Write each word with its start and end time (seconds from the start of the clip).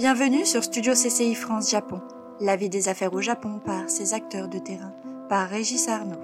Bienvenue 0.00 0.46
sur 0.46 0.64
Studio 0.64 0.94
CCI 0.94 1.34
France 1.34 1.70
Japon, 1.70 2.00
la 2.40 2.56
vie 2.56 2.70
des 2.70 2.88
affaires 2.88 3.12
au 3.12 3.20
Japon 3.20 3.60
par 3.62 3.90
ses 3.90 4.14
acteurs 4.14 4.48
de 4.48 4.58
terrain, 4.58 4.94
par 5.28 5.46
Régis 5.50 5.88
Arnaud. 5.88 6.22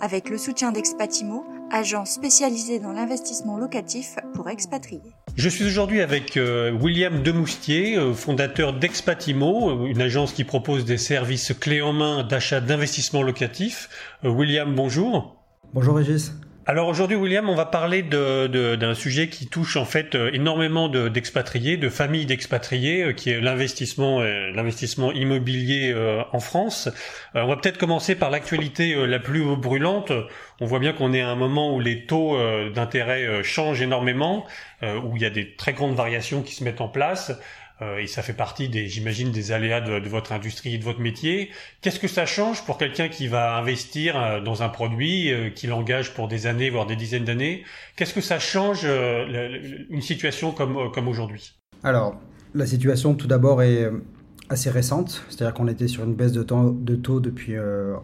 Avec 0.00 0.30
le 0.30 0.38
soutien 0.38 0.72
d'Expatimo, 0.72 1.44
agence 1.70 2.12
spécialisée 2.12 2.78
dans 2.78 2.92
l'investissement 2.92 3.58
locatif 3.58 4.16
pour 4.32 4.48
expatriés. 4.48 5.12
Je 5.36 5.50
suis 5.50 5.66
aujourd'hui 5.66 6.00
avec 6.00 6.38
euh, 6.38 6.72
William 6.72 7.22
Demoustier, 7.22 7.98
euh, 7.98 8.14
fondateur 8.14 8.72
d'Expatimo, 8.72 9.68
euh, 9.68 9.86
une 9.88 10.00
agence 10.00 10.32
qui 10.32 10.44
propose 10.44 10.86
des 10.86 10.96
services 10.96 11.52
clés 11.52 11.82
en 11.82 11.92
main 11.92 12.24
d'achat 12.24 12.62
d'investissement 12.62 13.22
locatif. 13.22 13.90
William, 14.24 14.74
bonjour. 14.74 15.36
Bonjour 15.74 15.96
Régis. 15.96 16.32
Alors 16.64 16.86
aujourd'hui, 16.86 17.16
William, 17.16 17.48
on 17.48 17.56
va 17.56 17.66
parler 17.66 18.02
d'un 18.04 18.94
sujet 18.94 19.28
qui 19.28 19.48
touche 19.48 19.76
en 19.76 19.84
fait 19.84 20.14
euh, 20.14 20.30
énormément 20.32 20.88
d'expatriés, 20.88 21.76
de, 21.76 21.88
familles 21.88 22.24
d'expatriés, 22.24 23.02
euh, 23.02 23.12
qui 23.12 23.30
est 23.30 23.40
l'investissement, 23.40 24.20
euh, 24.20 24.52
l'investissement 24.52 25.10
immobilier 25.10 25.92
en 26.32 26.38
France. 26.38 26.88
on 27.34 27.48
va 27.48 27.56
peut-être 27.56 27.78
commencer 27.78 28.14
par 28.14 28.30
l'actualité 28.30 28.94
la 29.06 29.18
plus 29.18 29.44
brûlante. 29.56 30.12
On 30.60 30.66
voit 30.66 30.78
bien 30.78 30.92
qu'on 30.92 31.12
est 31.12 31.20
à 31.20 31.28
un 31.30 31.34
moment 31.34 31.74
où 31.74 31.80
les 31.80 32.06
taux 32.06 32.38
d'intérêt 32.72 33.42
changent 33.42 33.82
énormément, 33.82 34.46
où 34.82 35.16
il 35.16 35.22
y 35.22 35.26
a 35.26 35.30
des 35.30 35.54
très 35.56 35.72
grandes 35.72 35.96
variations 35.96 36.42
qui 36.42 36.54
se 36.54 36.62
mettent 36.62 36.80
en 36.80 36.88
place. 36.88 37.32
Euh, 37.80 37.98
et 37.98 38.06
ça 38.06 38.22
fait 38.22 38.32
partie 38.32 38.68
des, 38.68 38.88
j'imagine, 38.88 39.30
des 39.30 39.52
aléas 39.52 39.80
de, 39.80 40.08
votre 40.08 40.32
industrie 40.32 40.74
et 40.74 40.78
de 40.78 40.84
votre 40.84 41.00
métier. 41.00 41.50
Qu'est-ce 41.80 41.98
que 41.98 42.08
ça 42.08 42.26
change 42.26 42.64
pour 42.64 42.78
quelqu'un 42.78 43.08
qui 43.08 43.28
va 43.28 43.56
investir 43.56 44.16
euh, 44.16 44.40
dans 44.40 44.62
un 44.62 44.68
produit, 44.68 45.32
euh, 45.32 45.50
qui 45.50 45.66
l'engage 45.66 46.14
pour 46.14 46.28
des 46.28 46.46
années, 46.46 46.70
voire 46.70 46.86
des 46.86 46.96
dizaines 46.96 47.24
d'années? 47.24 47.64
Qu'est-ce 47.96 48.14
que 48.14 48.20
ça 48.20 48.38
change 48.38 48.84
une 48.84 50.02
situation 50.02 50.52
comme, 50.52 50.90
comme 50.92 51.08
aujourd'hui? 51.08 51.54
Alors, 51.82 52.20
la 52.54 52.66
situation, 52.66 53.14
tout 53.14 53.26
d'abord, 53.26 53.62
est 53.62 53.88
assez 54.52 54.70
récente, 54.70 55.24
c'est-à-dire 55.28 55.54
qu'on 55.54 55.68
était 55.68 55.88
sur 55.88 56.04
une 56.04 56.14
baisse 56.14 56.32
de, 56.32 56.42
temps, 56.42 56.70
de 56.70 56.94
taux 56.94 57.20
depuis 57.20 57.54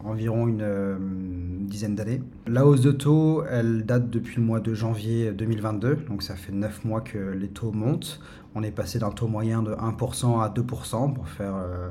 environ 0.05 0.49
une 0.49 1.67
dizaine 1.69 1.95
d'années. 1.95 2.23
La 2.47 2.67
hausse 2.67 2.81
de 2.81 2.91
taux, 2.91 3.45
elle 3.49 3.85
date 3.85 4.11
depuis 4.11 4.37
le 4.37 4.43
mois 4.43 4.61
de 4.61 4.75
janvier 4.75 5.33
2022, 5.33 5.97
donc 6.09 6.23
ça 6.23 6.35
fait 6.35 6.53
9 6.53 6.85
mois 6.85 7.01
que 7.01 7.19
les 7.19 7.49
taux 7.49 7.73
montent. 7.73 8.21
On 8.55 8.63
est 8.63 8.71
passé 8.71 8.99
d'un 8.99 9.11
taux 9.11 9.29
moyen 9.29 9.63
de 9.63 9.73
1% 9.73 10.41
à 10.43 10.49
2% 10.49 11.13
pour 11.13 11.29
faire... 11.29 11.55
Euh, 11.57 11.91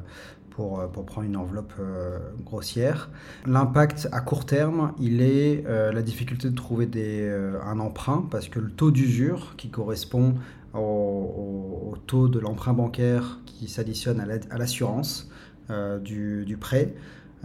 pour, 0.50 0.80
euh, 0.80 0.88
pour, 0.88 1.06
prendre 1.06 1.28
une 1.28 1.38
enveloppe 1.38 1.74
euh, 1.80 2.18
grossière. 2.44 3.12
L'impact 3.46 4.10
à 4.12 4.22
court 4.22 4.48
terme, 4.48 4.92
il 5.00 5.22
est 5.22 5.64
la 5.68 6.02
difficulté 6.02 6.50
de 6.50 6.56
trouver 6.56 6.88
des, 6.88 7.32
un 7.64 7.80
emprunt 7.80 8.28
parce 8.32 8.50
que 8.50 8.60
le 8.60 8.72
taux 8.72 8.90
d'usure 8.90 9.54
qui 9.56 9.70
correspond 9.70 10.34
au, 10.78 11.96
taux 12.06 12.28
de 12.30 12.40
l'emprunt 12.40 12.74
bancaire 12.74 13.40
qui 13.46 13.68
s'additionne 13.68 14.20
à 14.22 14.58
l'assurance 14.58 15.30
du, 16.04 16.46
du, 16.46 16.58
prêt, 16.58 16.94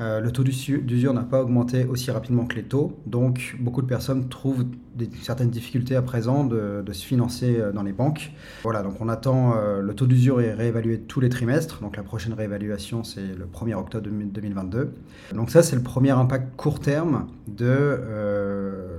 euh, 0.00 0.20
le 0.20 0.32
taux 0.32 0.42
d'usure 0.42 1.12
n'a 1.12 1.22
pas 1.22 1.42
augmenté 1.42 1.84
aussi 1.84 2.10
rapidement 2.10 2.46
que 2.46 2.56
les 2.56 2.62
taux, 2.62 2.98
donc 3.04 3.56
beaucoup 3.60 3.82
de 3.82 3.86
personnes 3.86 4.28
trouvent 4.28 4.64
des, 4.96 5.08
certaines 5.20 5.50
difficultés 5.50 5.96
à 5.96 6.02
présent 6.02 6.44
de, 6.44 6.82
se 6.92 7.04
financer 7.04 7.58
euh, 7.58 7.72
dans 7.72 7.82
les 7.82 7.92
banques. 7.92 8.32
Voilà, 8.62 8.82
donc 8.82 9.00
on 9.00 9.08
attend, 9.10 9.54
euh, 9.54 9.82
le 9.82 9.94
taux 9.94 10.06
d'usure 10.06 10.40
est 10.40 10.54
réévalué 10.54 10.98
tous 11.00 11.20
les 11.20 11.28
trimestres, 11.28 11.80
donc 11.82 11.98
la 11.98 12.02
prochaine 12.02 12.32
réévaluation 12.32 13.04
c'est 13.04 13.36
le 13.36 13.44
1er 13.44 13.74
octobre 13.74 14.08
2022. 14.08 14.94
Donc 15.34 15.50
ça 15.50 15.62
c'est 15.62 15.76
le 15.76 15.82
premier 15.82 16.10
impact 16.10 16.56
court 16.56 16.80
terme 16.80 17.26
de 17.46 18.00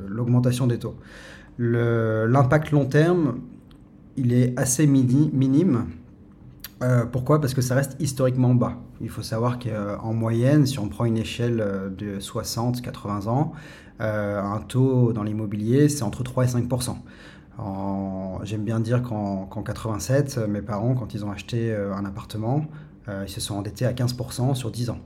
l'augmentation 0.07 0.67
des 0.67 0.77
taux. 0.77 0.95
L'impact 1.57 2.71
long 2.71 2.85
terme, 2.85 3.39
il 4.17 4.33
est 4.33 4.57
assez 4.59 4.87
minime 4.87 5.87
euh, 6.83 7.05
pourquoi? 7.05 7.39
Parce 7.39 7.53
que 7.53 7.61
ça 7.61 7.75
reste 7.75 7.95
historiquement 7.99 8.53
bas. 8.53 8.77
Il 8.99 9.09
faut 9.09 9.21
savoir 9.21 9.57
qu'en 9.57 10.13
moyenne, 10.13 10.65
si 10.65 10.79
on 10.79 10.89
prend 10.89 11.05
une 11.05 11.17
échelle 11.17 11.61
euh, 11.61 11.89
de 11.89 12.19
60-80 12.19 13.29
ans, 13.29 13.53
euh, 14.01 14.41
un 14.41 14.59
taux 14.59 15.13
dans 15.13 15.23
l'immobilier, 15.23 15.87
c'est 15.87 16.03
entre 16.03 16.23
3 16.23 16.45
et 16.45 16.47
5% 16.47 16.95
J'aime 18.43 18.63
bien 18.63 18.79
dire 18.79 19.03
qu'en 19.03 19.45
87, 19.45 20.39
mes 20.49 20.61
parents, 20.61 20.95
quand 20.95 21.13
ils 21.13 21.23
ont 21.23 21.31
acheté 21.31 21.73
un 21.73 22.03
appartement, 22.03 22.65
ils 23.07 23.29
se 23.29 23.39
sont 23.39 23.55
endettés 23.55 23.85
à 23.85 23.93
15% 23.93 24.55
sur 24.55 24.71
10 24.71 24.89
ans. 24.89 24.97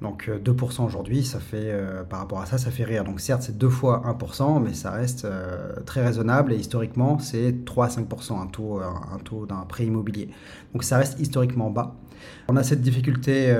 Donc 0.00 0.30
2% 0.30 0.82
euh, 0.82 0.84
aujourd'hui, 0.84 1.24
ça 1.24 1.40
fait, 1.40 1.70
euh, 1.70 2.04
par 2.04 2.20
rapport 2.20 2.40
à 2.40 2.46
ça, 2.46 2.56
ça 2.56 2.70
fait 2.70 2.84
rire. 2.84 3.04
Donc 3.04 3.20
certes, 3.20 3.42
c'est 3.42 3.58
deux 3.58 3.68
fois 3.68 4.02
1%, 4.06 4.62
mais 4.62 4.72
ça 4.72 4.92
reste 4.92 5.24
euh, 5.24 5.72
très 5.86 6.04
raisonnable 6.04 6.52
et 6.52 6.56
historiquement, 6.56 7.18
c'est 7.18 7.64
3 7.64 7.86
à 7.86 7.88
5% 7.88 8.40
un 8.40 8.46
taux, 8.46 8.80
un 8.80 9.18
taux 9.18 9.46
d'un 9.46 9.64
prêt 9.68 9.86
immobilier. 9.86 10.28
Donc 10.72 10.84
ça 10.84 10.98
reste 10.98 11.18
historiquement 11.18 11.70
bas. 11.70 11.96
On 12.48 12.56
a 12.56 12.62
cette 12.62 12.80
difficulté 12.80 13.54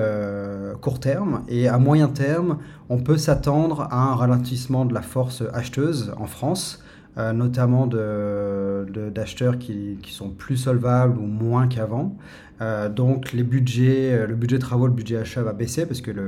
court 0.80 0.98
terme 0.98 1.44
et 1.48 1.68
à 1.68 1.78
moyen 1.78 2.08
terme, 2.08 2.58
on 2.88 2.98
peut 2.98 3.16
s'attendre 3.16 3.82
à 3.90 4.10
un 4.10 4.14
ralentissement 4.16 4.84
de 4.84 4.92
la 4.94 5.02
force 5.02 5.44
acheteuse 5.52 6.12
en 6.18 6.26
France. 6.26 6.82
Notamment 7.18 7.86
d'acheteurs 7.86 9.54
de, 9.54 9.58
qui, 9.58 9.98
qui, 10.02 10.12
sont 10.12 10.30
plus 10.30 10.56
solvables 10.56 11.18
ou 11.18 11.26
moins 11.26 11.66
qu'avant. 11.66 12.16
Euh, 12.60 12.88
donc 12.88 13.32
les 13.32 13.44
budgets, 13.44 14.12
euh, 14.12 14.26
le 14.26 14.34
budget 14.34 14.58
travaux, 14.58 14.86
le 14.86 14.92
budget 14.92 15.16
achat 15.18 15.42
va 15.42 15.52
baisser 15.52 15.86
parce 15.86 16.00
que 16.00 16.10
le, 16.10 16.26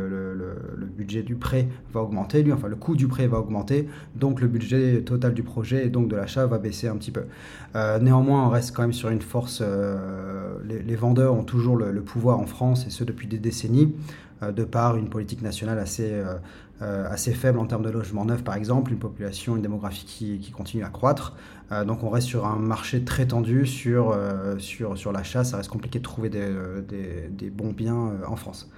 budget 0.96 1.22
du 1.22 1.34
prêt 1.34 1.66
va 1.94 2.02
augmenter, 2.02 2.42
lui, 2.42 2.52
enfin 2.52 2.68
le 2.68 2.76
coût 2.76 2.94
du 2.94 3.08
prêt 3.08 3.26
va 3.26 3.38
augmenter, 3.38 3.88
donc 4.16 4.42
le 4.42 4.48
budget 4.48 5.00
total 5.00 5.32
du 5.32 5.42
projet 5.42 5.86
et 5.86 5.88
donc 5.88 6.08
de 6.08 6.16
l'achat 6.16 6.46
va 6.46 6.58
baisser 6.58 6.88
un 6.88 6.96
petit 6.96 7.10
peu. 7.10 7.24
Euh, 7.74 7.98
néanmoins, 7.98 8.46
on 8.46 8.50
reste 8.50 8.76
quand 8.76 8.82
même 8.82 8.92
sur 8.92 9.08
une 9.08 9.22
force. 9.22 9.62
Les, 10.64 10.96
vendeurs 10.96 11.34
ont 11.34 11.42
toujours 11.42 11.76
le, 11.76 12.02
pouvoir 12.02 12.38
en 12.38 12.46
France 12.46 12.86
et 12.86 12.90
ce 12.90 13.02
depuis 13.02 13.26
des 13.26 13.38
décennies, 13.38 13.94
de 14.42 14.64
par 14.64 14.96
une 14.96 15.08
politique 15.08 15.40
nationale 15.40 15.78
assez 15.78 16.12
assez 16.80 17.32
faible 17.32 17.58
en 17.58 17.66
termes 17.66 17.82
de 17.82 17.90
logement 17.90 18.24
neuf, 18.24 18.42
par 18.42 18.54
exemple, 18.54 18.90
une 18.92 18.98
population, 18.98 19.56
une 19.56 19.62
démographie 19.62 20.04
qui, 20.06 20.38
qui 20.38 20.50
continue 20.50 20.84
à 20.84 20.88
croître. 20.88 21.34
Euh, 21.72 21.84
donc 21.84 22.02
on 22.02 22.10
reste 22.10 22.26
sur 22.26 22.46
un 22.46 22.56
marché 22.56 23.04
très 23.04 23.26
tendu 23.26 23.66
sur, 23.66 24.10
euh, 24.10 24.58
sur, 24.58 24.98
sur 24.98 25.12
l'achat. 25.12 25.44
Ça 25.44 25.56
reste 25.56 25.70
compliqué 25.70 25.98
de 25.98 26.04
trouver 26.04 26.28
des, 26.28 26.40
euh, 26.40 26.82
des, 27.30 27.50
bons 27.50 27.72
biens 27.72 28.12
en 28.26 28.36
France. 28.36 28.68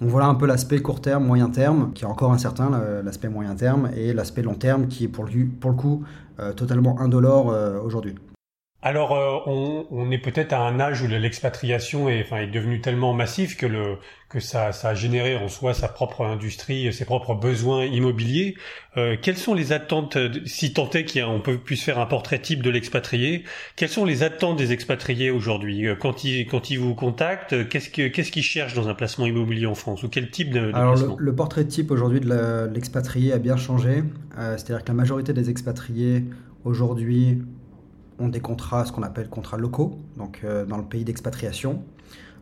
Donc 0.00 0.10
voilà 0.10 0.26
un 0.26 0.34
peu 0.34 0.46
l'aspect 0.46 0.80
court 0.80 1.00
terme, 1.00 1.24
moyen 1.24 1.50
terme, 1.50 1.92
qui 1.92 2.04
est 2.04 2.06
encore 2.06 2.32
incertain, 2.32 2.80
l'aspect 3.04 3.28
moyen 3.28 3.56
terme, 3.56 3.90
et 3.96 4.12
l'aspect 4.12 4.42
long 4.42 4.54
terme, 4.54 4.86
qui 4.86 5.04
est 5.04 5.08
pour 5.08 5.24
le, 5.24 5.46
pour 5.46 5.70
le 5.70 5.76
coup 5.76 6.04
totalement 6.54 7.00
indolore 7.00 7.52
aujourd'hui. 7.84 8.14
Alors, 8.88 9.12
euh, 9.12 9.84
on, 9.90 10.10
est 10.10 10.16
peut-être 10.16 10.54
à 10.54 10.60
un 10.60 10.80
âge 10.80 11.02
où 11.02 11.08
l'expatriation 11.08 12.08
est, 12.08 12.22
enfin, 12.22 12.38
est 12.38 12.46
devenue 12.46 12.80
tellement 12.80 13.12
massive 13.12 13.54
que, 13.54 13.66
le, 13.66 13.98
que 14.30 14.40
ça, 14.40 14.72
ça 14.72 14.88
a 14.88 14.94
généré 14.94 15.36
en 15.36 15.48
soi 15.48 15.74
sa 15.74 15.88
propre 15.88 16.24
industrie, 16.24 16.90
ses 16.90 17.04
propres 17.04 17.34
besoins 17.34 17.84
immobiliers. 17.84 18.56
Euh, 18.96 19.18
quelles 19.20 19.36
sont 19.36 19.52
les 19.52 19.72
attentes, 19.72 20.16
si 20.46 20.72
tant 20.72 20.88
est 20.88 21.04
qu'on 21.04 21.40
puisse 21.58 21.82
faire 21.82 21.98
un 21.98 22.06
portrait 22.06 22.38
type 22.38 22.62
de 22.62 22.70
l'expatrié, 22.70 23.44
quelles 23.76 23.90
sont 23.90 24.06
les 24.06 24.22
attentes 24.22 24.56
des 24.56 24.72
expatriés 24.72 25.30
aujourd'hui? 25.30 25.86
Euh, 25.86 25.94
quand 25.94 26.24
ils, 26.24 26.46
quand 26.46 26.70
ils 26.70 26.78
vous 26.78 26.94
contactent 26.94 27.68
Qu'est-ce 27.68 27.90
qu'ils 27.90 28.10
qu'est-ce 28.10 28.32
qu'ils 28.32 28.42
cherchent 28.42 28.74
dans 28.74 28.88
un 28.88 28.94
placement 28.94 29.26
immobilier 29.26 29.66
en 29.66 29.74
France? 29.74 30.02
Ou 30.02 30.08
quel 30.08 30.30
type 30.30 30.50
de, 30.50 30.70
Alors, 30.72 30.96
le, 30.96 31.08
le, 31.18 31.34
portrait 31.34 31.66
type 31.66 31.90
aujourd'hui 31.90 32.20
de 32.20 32.70
l'expatrié 32.72 33.34
a 33.34 33.38
bien 33.38 33.58
changé. 33.58 34.02
C'est-à-dire 34.34 34.82
que 34.82 34.88
la 34.88 34.94
majorité 34.94 35.34
des 35.34 35.50
expatriés 35.50 36.24
aujourd'hui 36.64 37.42
ont 38.18 38.28
des 38.28 38.40
contrats, 38.40 38.84
ce 38.84 38.92
qu'on 38.92 39.02
appelle 39.02 39.28
contrats 39.28 39.56
locaux, 39.56 39.98
donc 40.16 40.40
euh, 40.44 40.64
dans 40.64 40.76
le 40.76 40.84
pays 40.84 41.04
d'expatriation. 41.04 41.82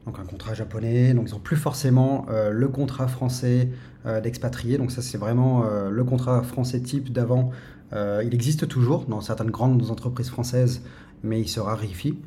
Donc 0.06 0.20
un 0.20 0.24
contrat 0.24 0.54
japonais, 0.54 1.14
donc 1.14 1.28
ils 1.28 1.32
n'ont 1.32 1.40
plus 1.40 1.56
forcément 1.56 2.26
euh, 2.30 2.50
le 2.50 2.68
contrat 2.68 3.08
français 3.08 3.70
euh, 4.06 4.20
d'expatrié. 4.20 4.78
Donc 4.78 4.92
ça 4.92 5.02
c'est 5.02 5.18
vraiment 5.18 5.64
le 5.90 6.04
contrat 6.04 6.42
français 6.42 6.80
type 6.80 7.12
d'avant. 7.12 7.50
il 7.92 8.34
existe 8.34 8.68
toujours 8.68 9.04
dans 9.06 9.20
certaines 9.20 9.50
grandes 9.50 9.90
entreprises 9.90 10.28
françaises, 10.28 10.82
mais 11.22 11.40
il 11.40 11.48
se 11.48 11.60
raréfie. 11.60 12.18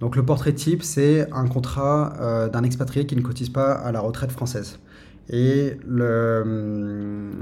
Donc 0.00 0.14
le 0.14 0.24
portrait 0.24 0.52
type, 0.52 0.82
c'est 0.82 1.32
un 1.32 1.46
contrat 1.46 2.48
d'un 2.52 2.62
expatrié 2.62 3.06
qui 3.06 3.16
ne 3.16 3.22
cotise 3.22 3.48
pas 3.48 3.72
à 3.72 3.92
la 3.92 4.00
retraite 4.00 4.30
française. 4.30 4.78
Et 5.28 5.76
le, 5.86 7.32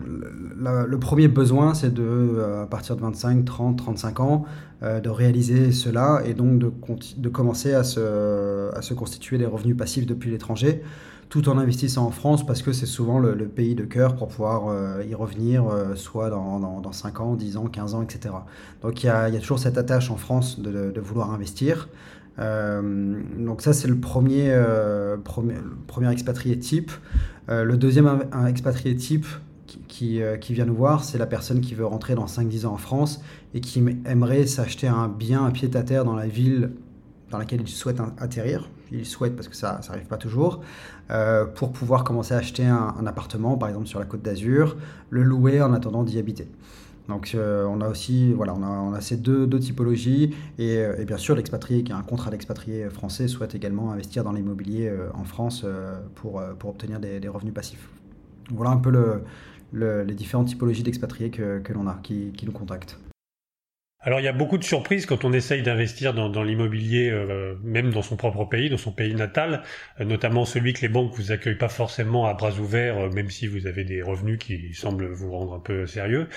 le, 0.88 0.98
premier 0.98 1.28
besoin, 1.28 1.74
c'est 1.74 1.92
de, 1.92 2.02
euh, 2.02 2.62
à 2.62 2.66
partir 2.66 2.96
de 2.96 3.02
25, 3.02 3.44
30, 3.44 3.76
35 3.76 4.20
ans, 4.20 4.44
euh, 4.82 5.00
de 5.00 5.10
réaliser 5.10 5.70
cela 5.70 6.22
et 6.24 6.32
donc 6.32 6.58
de, 6.58 6.72
de 7.18 7.28
commencer 7.28 7.74
à 7.74 7.84
se, 7.84 8.74
à 8.74 8.80
se, 8.80 8.94
constituer 8.94 9.36
des 9.36 9.44
revenus 9.44 9.76
passifs 9.76 10.06
depuis 10.06 10.30
l'étranger, 10.30 10.82
tout 11.28 11.50
en 11.50 11.58
investissant 11.58 12.06
en 12.06 12.10
France 12.10 12.46
parce 12.46 12.62
que 12.62 12.72
c'est 12.72 12.86
souvent 12.86 13.18
le, 13.18 13.36
pays 13.48 13.74
de 13.74 13.84
cœur 13.84 14.16
pour 14.16 14.28
pouvoir 14.28 14.68
euh, 14.68 15.04
y 15.06 15.14
revenir, 15.14 15.66
soit 15.94 16.30
dans, 16.30 16.58
dans, 16.60 16.80
dans, 16.80 16.92
5 16.92 17.20
ans, 17.20 17.34
10 17.34 17.58
ans, 17.58 17.66
15 17.66 17.94
ans, 17.96 18.02
etc. 18.02 18.34
Donc 18.80 19.02
il 19.02 19.08
y 19.08 19.10
a, 19.10 19.28
y 19.28 19.36
a 19.36 19.40
toujours 19.40 19.58
cette 19.58 19.76
attache 19.76 20.10
en 20.10 20.16
France 20.16 20.58
de, 20.58 20.90
de 20.90 21.00
vouloir 21.02 21.32
investir. 21.32 21.88
Euh, 22.38 23.22
donc 23.38 23.62
ça 23.62 23.72
c'est 23.72 23.88
le 23.88 23.98
premier, 23.98 24.50
euh, 24.50 25.16
premier, 25.18 26.12
expatrié 26.12 26.58
type. 26.58 26.90
Euh, 27.48 27.64
le 27.64 27.76
deuxième 27.76 28.24
expatrié 28.48 28.96
type 28.96 29.26
qui, 29.88 30.20
qui, 30.40 30.52
vient 30.54 30.64
nous 30.64 30.74
voir, 30.74 31.04
c'est 31.04 31.18
la 31.18 31.26
personne 31.26 31.60
qui 31.60 31.74
veut 31.74 31.86
rentrer 31.86 32.14
dans 32.14 32.26
5-10 32.26 32.66
ans 32.66 32.72
en 32.72 32.78
France 32.78 33.20
et 33.54 33.60
qui 33.60 33.82
aimerait 34.04 34.46
s'acheter 34.46 34.86
un 34.86 35.08
bien, 35.08 35.44
un 35.44 35.50
pied-à-terre 35.50 36.04
dans 36.04 36.14
la 36.14 36.26
ville 36.26 36.72
dans 37.30 37.38
laquelle 37.38 37.60
il 37.60 37.68
souhaite 37.68 38.00
atterrir. 38.18 38.68
ils 38.92 39.06
souhaitent, 39.06 39.34
parce 39.34 39.48
que 39.48 39.56
ça 39.56 39.80
n'arrive 39.88 40.06
pas 40.06 40.16
toujours, 40.16 40.62
pour 41.54 41.72
pouvoir 41.72 42.04
commencer 42.04 42.34
à 42.34 42.38
acheter 42.38 42.66
un, 42.66 43.06
appartement, 43.06 43.56
par 43.56 43.68
exemple 43.68 43.86
sur 43.86 43.98
la 43.98 44.04
côte 44.04 44.22
d'Azur, 44.22 44.76
le 45.10 45.22
louer 45.22 45.60
en 45.60 45.72
attendant 45.72 46.04
d'y 46.04 46.18
habiter. 46.18 46.46
Donc 47.08 47.32
euh, 47.34 47.66
on 47.66 47.80
a 47.82 47.88
aussi 47.88 48.32
voilà, 48.32 48.54
on 48.54 48.94
a, 48.94 49.00
ces 49.00 49.16
deux, 49.16 49.46
typologies 49.58 50.34
et, 50.58 50.78
euh, 50.78 50.96
et, 50.98 51.04
bien 51.04 51.18
sûr 51.18 51.36
l'expatrié 51.36 51.84
qui 51.84 51.92
a 51.92 51.96
un 51.96 52.02
contrat 52.02 52.30
d'expatrié 52.30 52.88
français 52.88 53.28
souhaite 53.28 53.54
également 53.54 53.92
investir 53.92 54.24
dans 54.24 54.32
l'immobilier 54.32 54.88
euh, 54.88 55.08
en 55.14 55.24
France 55.24 55.66
pour, 56.14 56.42
obtenir 56.64 57.00
des, 57.00 57.28
revenus 57.28 57.52
passifs. 57.52 57.88
Voilà 58.50 58.70
un 58.70 58.78
peu 58.78 58.90
le, 58.90 59.22
le, 59.72 60.02
les 60.02 60.14
différentes 60.14 60.48
typologies 60.48 60.82
d'expatriés 60.82 61.30
que, 61.30 61.72
l'on 61.74 61.86
a 61.86 61.98
qui 62.02 62.32
nous 62.44 62.52
contactent. 62.52 62.98
Alors 64.04 64.20
il 64.20 64.24
y 64.24 64.28
a 64.28 64.32
beaucoup 64.32 64.58
de 64.58 64.64
surprises 64.64 65.06
quand 65.06 65.24
on 65.24 65.32
essaye 65.32 65.62
d'investir 65.62 66.12
dans, 66.12 66.28
dans 66.28 66.42
l'immobilier, 66.42 67.10
euh, 67.10 67.54
même 67.64 67.90
dans 67.90 68.02
son 68.02 68.16
propre 68.16 68.44
pays, 68.44 68.68
dans 68.68 68.76
son 68.76 68.92
pays 68.92 69.14
natal, 69.14 69.62
euh, 69.98 70.04
notamment 70.04 70.44
celui 70.44 70.74
que 70.74 70.82
les 70.82 70.88
banques 70.88 71.14
vous 71.14 71.32
accueillent 71.32 71.56
pas 71.56 71.70
forcément 71.70 72.26
à 72.26 72.34
bras 72.34 72.52
ouverts, 72.58 72.98
euh, 72.98 73.10
même 73.10 73.30
si 73.30 73.46
vous 73.46 73.66
avez 73.66 73.84
des 73.84 74.02
revenus 74.02 74.38
qui 74.38 74.74
semblent 74.74 75.06
vous 75.06 75.32
rendre 75.32 75.54
un 75.54 75.58
peu 75.58 75.86
sérieux. 75.86 76.28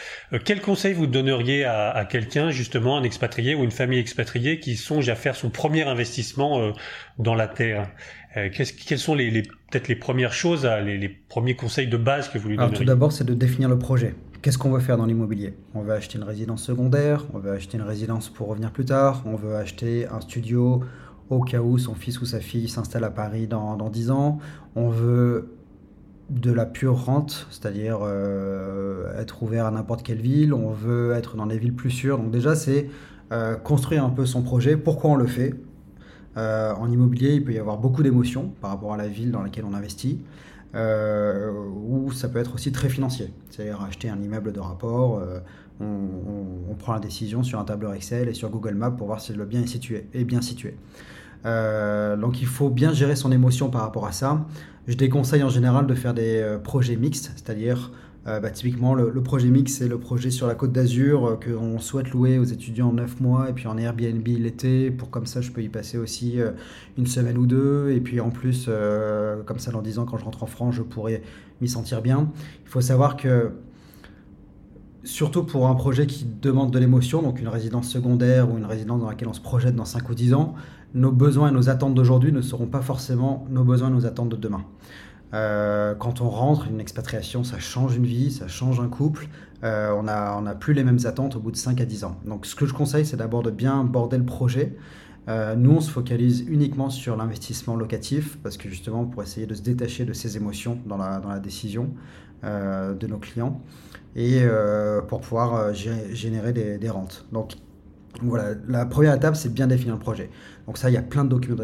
quel 0.46 0.62
conseil 0.62 0.94
vous 0.94 1.08
donneriez 1.08 1.66
à, 1.66 1.90
à 1.90 2.06
quelqu'un, 2.06 2.52
justement, 2.52 2.98
un 2.98 3.04
expatrié 3.04 3.54
ou 3.54 3.66
une 3.66 3.72
famille 3.72 4.00
expatriée 4.00 4.62
qui 4.62 4.78
songe 4.78 5.10
à 5.10 5.16
faire 5.16 5.36
son 5.36 5.50
premier 5.50 5.84
investissement 5.84 6.72
dans 7.20 7.36
la 7.36 7.48
terre? 7.48 7.90
Quelles 8.34 9.00
sont 9.00 9.16
les, 9.16 9.32
les 9.32 9.42
peut-être 9.42 9.88
les 9.88 9.96
premières 9.96 10.34
choses, 10.34 10.66
les, 10.66 10.98
les, 10.98 11.10
premiers 11.10 11.56
conseils 11.56 11.88
de 11.88 11.98
base 11.98 12.30
que 12.30 12.38
vous 12.38 12.50
lui 12.50 12.56
donneriez 12.56 12.76
Alors, 12.76 12.80
Tout 12.80 12.86
d'abord, 12.86 13.12
c'est 13.12 13.24
de 13.24 13.34
définir 13.34 13.68
le 13.68 13.80
projet. 13.80 14.16
Qu'est-ce 14.48 14.58
qu'on 14.58 14.72
veut 14.72 14.80
faire 14.80 14.96
dans 14.96 15.06
l'immobilier? 15.06 15.58
On 15.76 15.82
veut 15.82 15.92
acheter 15.92 16.18
une 16.18 16.24
résidence 16.24 16.64
secondaire, 16.64 17.26
on 17.34 17.38
veut 17.38 17.52
acheter 17.52 17.76
une 17.76 17.84
résidence 17.84 18.30
pour 18.30 18.48
revenir 18.48 18.72
plus 18.72 18.86
tard, 18.86 19.24
on 19.26 19.36
veut 19.36 19.58
acheter 19.58 20.08
un 20.08 20.22
studio 20.22 20.86
au 21.30 21.42
cas 21.42 21.60
où 21.60 21.78
son 21.78 21.96
fils 21.96 22.22
ou 22.22 22.26
sa 22.26 22.40
fille 22.40 22.70
s'installe 22.70 23.04
à 23.04 23.10
Paris 23.10 23.48
dans, 23.48 23.76
dans 23.76 23.90
10 23.90 24.10
ans, 24.10 24.40
on 24.78 24.88
veut 24.88 25.50
de 26.30 26.54
la 26.54 26.66
pure 26.66 26.96
rente, 26.98 27.46
c'est-à-dire 27.50 28.00
euh, 28.04 29.20
être 29.20 29.44
ouvert 29.44 29.66
à 29.66 29.72
n'importe 29.72 30.02
quelle 30.02 30.22
ville, 30.22 30.54
on 30.54 30.70
veut 30.70 31.12
être 31.12 31.36
dans 31.36 31.48
des 31.48 31.58
villes 31.58 31.76
plus 31.76 31.92
sûres. 31.92 32.18
Donc 32.18 32.32
déjà, 32.32 32.56
c'est 32.56 32.90
euh, 33.34 33.58
construire 33.58 34.06
un 34.06 34.12
peu 34.12 34.26
son 34.26 34.44
projet, 34.44 34.78
pourquoi 34.78 35.10
on 35.10 35.16
le 35.16 35.28
fait? 35.28 35.56
Euh, 36.38 36.72
en 36.74 36.90
immobilier, 36.90 37.34
il 37.34 37.44
peut 37.44 37.52
y 37.52 37.60
avoir 37.60 37.80
beaucoup 37.80 38.02
d'émotions 38.02 38.54
par 38.62 38.70
rapport 38.70 38.94
à 38.94 38.98
la 38.98 39.10
ville 39.10 39.32
dans 39.32 39.44
laquelle 39.44 39.66
on 39.66 39.74
investit 39.74 40.22
euh, 40.76 41.52
ou 41.52 42.12
ça 42.12 42.28
peut 42.28 42.40
être 42.40 42.56
aussi 42.56 42.72
très 42.72 42.90
financier, 42.90 43.34
c'est-à-dire 43.50 43.82
acheter 43.82 44.10
un 44.10 44.22
immeuble 44.22 44.52
de 44.52 44.60
rapport, 44.60 45.20
euh, 45.20 45.40
on, 45.80 46.76
prend 46.78 46.94
la 46.94 47.00
décision 47.00 47.42
sur 47.42 47.60
un 47.60 47.64
tableur 47.64 47.94
Excel 47.94 48.30
et 48.30 48.34
sur 48.34 48.50
Google 48.50 48.76
Maps 48.76 48.92
pour 48.92 49.08
voir 49.08 49.20
si 49.20 49.34
le 49.34 49.46
bien 49.46 49.64
est, 49.64 49.68
situé, 49.68 50.08
est 50.14 50.26
bien 50.26 50.42
situé. 50.42 50.78
Euh, 51.46 52.16
donc 52.16 52.40
il 52.40 52.48
faut 52.48 52.70
bien 52.70 52.94
gérer 52.94 53.16
son 53.16 53.32
émotion 53.32 53.70
par 53.70 53.82
rapport 53.82 54.06
à 54.06 54.12
ça. 54.12 54.46
Je 54.88 54.96
déconseille 54.96 55.44
en 55.44 55.50
général 55.50 55.88
de 55.88 55.96
faire 55.96 56.14
des 56.14 56.58
projets 56.64 56.96
mixtes, 56.96 57.32
c'est-à-dire 57.36 57.92
euh, 58.28 58.42
bah, 58.42 58.50
typiquement, 58.50 58.94
le, 58.94 59.24
projet 59.24 59.48
Mix, 59.48 59.74
c'est 59.74 59.88
le 59.88 59.98
projet 59.98 60.32
sur 60.32 60.48
la 60.48 60.56
côte 60.56 60.74
d'Azur 60.74 61.26
euh, 61.26 61.36
qu'on 61.36 61.80
souhaite 61.80 62.10
louer 62.12 62.40
aux 62.40 62.44
étudiants 62.44 62.90
en 62.90 62.94
9 62.94 63.22
mois 63.22 63.50
et 63.50 63.54
puis 63.54 63.68
en 63.68 63.78
Airbnb 63.78 64.28
l'été. 64.28 64.92
Pour 64.92 65.10
comme 65.10 65.26
ça, 65.26 65.40
je 65.40 65.52
peux 65.52 65.62
y 65.62 65.70
passer 65.70 65.98
aussi 65.98 66.42
euh, 66.42 66.52
une 66.98 67.08
semaine 67.08 67.38
ou 67.38 67.46
deux. 67.46 67.92
Et 67.92 68.02
puis 68.02 68.20
en 68.20 68.30
plus, 68.30 68.66
euh, 68.68 69.42
comme 69.44 69.60
ça, 69.60 69.72
dans 69.72 69.82
10 69.82 70.00
ans, 70.00 70.06
quand 70.06 70.18
je 70.18 70.26
rentre 70.26 70.44
en 70.44 70.48
France, 70.48 70.76
je 70.76 70.82
pourrais 70.82 71.22
m'y 71.62 71.70
sentir 71.70 72.02
bien. 72.02 72.30
Il 72.66 72.70
faut 72.70 72.82
savoir 72.82 73.16
que, 73.16 73.52
surtout 75.06 75.44
pour 75.44 75.68
un 75.68 75.76
projet 75.76 76.06
qui 76.06 76.26
demande 76.26 76.72
de 76.72 76.80
l'émotion, 76.80 77.22
donc 77.22 77.40
une 77.40 77.48
résidence 77.48 77.88
secondaire 77.88 78.52
ou 78.52 78.58
une 78.58 78.66
résidence 78.66 79.00
dans 79.00 79.10
laquelle 79.10 79.30
on 79.30 79.34
se 79.34 79.42
projette 79.42 79.76
dans 79.76 79.86
5 79.86 80.10
ou 80.10 80.16
10 80.16 80.34
ans, 80.34 80.54
nos 80.94 81.14
besoins 81.14 81.50
et 81.50 81.54
nos 81.54 81.70
attentes 81.70 81.96
d'aujourd'hui 81.96 82.34
ne 82.34 82.42
seront 82.42 82.68
pas 82.68 82.82
forcément 82.82 83.46
nos 83.50 83.64
besoins 83.64 83.88
et 83.88 83.94
nos 83.94 84.06
attentes 84.06 84.30
de 84.30 84.36
demain. 84.36 84.66
Euh, 85.34 85.96
quand 85.96 86.22
on 86.22 86.30
rentre, 86.30 86.68
une 86.68 86.80
expatriation, 86.80 87.44
ça 87.44 87.60
change 87.60 87.96
une 87.96 88.06
vie, 88.06 88.32
ça 88.32 88.48
change 88.48 88.80
un 88.80 88.88
couple. 88.88 89.28
Euh, 89.64 89.92
on 89.92 90.04
n'a 90.04 90.38
on 90.38 90.46
a 90.46 90.56
plus 90.56 90.74
les 90.74 90.84
mêmes 90.84 91.00
attentes 91.06 91.36
au 91.36 91.40
bout 91.40 91.52
de 91.52 91.58
5 91.58 91.82
à 91.82 91.86
10 91.86 92.04
ans. 92.04 92.18
Donc 92.26 92.46
ce 92.46 92.56
que 92.56 92.66
je 92.66 92.74
conseille, 92.74 93.06
c'est 93.06 93.18
d'abord 93.18 93.44
de 93.44 93.52
bien 93.52 93.84
border 93.84 94.18
le 94.18 94.26
projet. 94.26 94.76
Euh, 95.28 95.56
nous, 95.56 95.72
on 95.72 95.82
se 95.82 95.92
focalise 95.92 96.46
uniquement 96.48 96.90
sur 96.90 97.18
l'investissement 97.18 97.76
locatif 97.76 98.38
parce 98.44 98.56
que 98.58 98.70
justement, 98.70 99.06
pour 99.06 99.24
essayer 99.24 99.46
de 99.46 99.54
se 99.54 99.62
détacher 99.62 100.06
de 100.06 100.14
ces 100.14 100.38
émotions 100.38 100.80
dans 100.86 100.98
la, 100.98 101.20
dans 101.20 101.30
la 101.30 101.40
décision 101.40 101.90
de 102.44 103.08
nos 103.08 103.18
clients 103.18 103.60
et 104.16 104.44
pour 105.08 105.22
pouvoir 105.22 105.74
générer 105.74 106.54
des, 106.54 106.78
des 106.78 106.90
rentes. 106.90 107.26
Donc 107.32 107.56
voilà, 108.22 108.56
la 108.68 108.86
première 108.86 109.14
étape, 109.14 109.36
c'est 109.36 109.54
bien 109.54 109.68
définir 109.68 109.96
le 109.96 110.00
projet. 110.00 110.30
Donc 110.66 110.78
ça, 110.78 110.90
il 110.90 110.94
y 110.94 110.98
a 110.98 111.02
plein 111.02 111.24
de, 111.24 111.30
document 111.30 111.64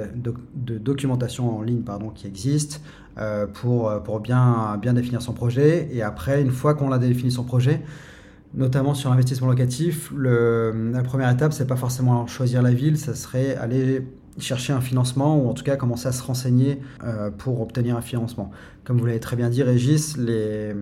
de, 0.53 0.77
documentation 0.77 1.57
en 1.57 1.61
ligne 1.61 1.81
pardon, 1.81 2.09
qui 2.09 2.27
existent 2.27 2.77
euh, 3.17 3.47
pour, 3.47 3.91
pour 4.03 4.19
bien, 4.19 4.79
définir 4.81 5.21
son 5.21 5.33
projet. 5.33 5.89
Et 5.91 6.01
après, 6.01 6.41
une 6.41 6.51
fois 6.51 6.73
qu'on 6.73 6.91
a 6.91 6.99
défini 6.99 7.31
son 7.31 7.43
projet, 7.43 7.81
notamment 8.53 8.93
sur 8.93 9.09
l'investissement 9.09 9.47
locatif, 9.47 10.11
la 10.15 11.03
première 11.03 11.29
étape, 11.29 11.53
c'est 11.53 11.67
pas 11.67 11.75
forcément 11.75 12.27
choisir 12.27 12.61
la 12.61 12.71
ville, 12.71 12.97
ça 12.97 13.15
serait 13.15 13.55
aller 13.55 14.05
chercher 14.39 14.73
un 14.73 14.81
financement 14.81 15.37
ou 15.37 15.49
en 15.49 15.53
tout 15.53 15.63
cas 15.63 15.75
commencer 15.75 16.07
à 16.07 16.11
se 16.11 16.23
renseigner 16.23 16.79
euh, 17.03 17.29
pour 17.29 17.61
obtenir 17.61 17.95
un 17.95 18.01
financement. 18.01 18.51
Comme 18.83 18.97
vous 18.97 19.05
l'avez 19.05 19.19
très 19.19 19.35
bien 19.35 19.49
dit, 19.49 19.63
Régis, 19.63 20.17
les, 20.17 20.73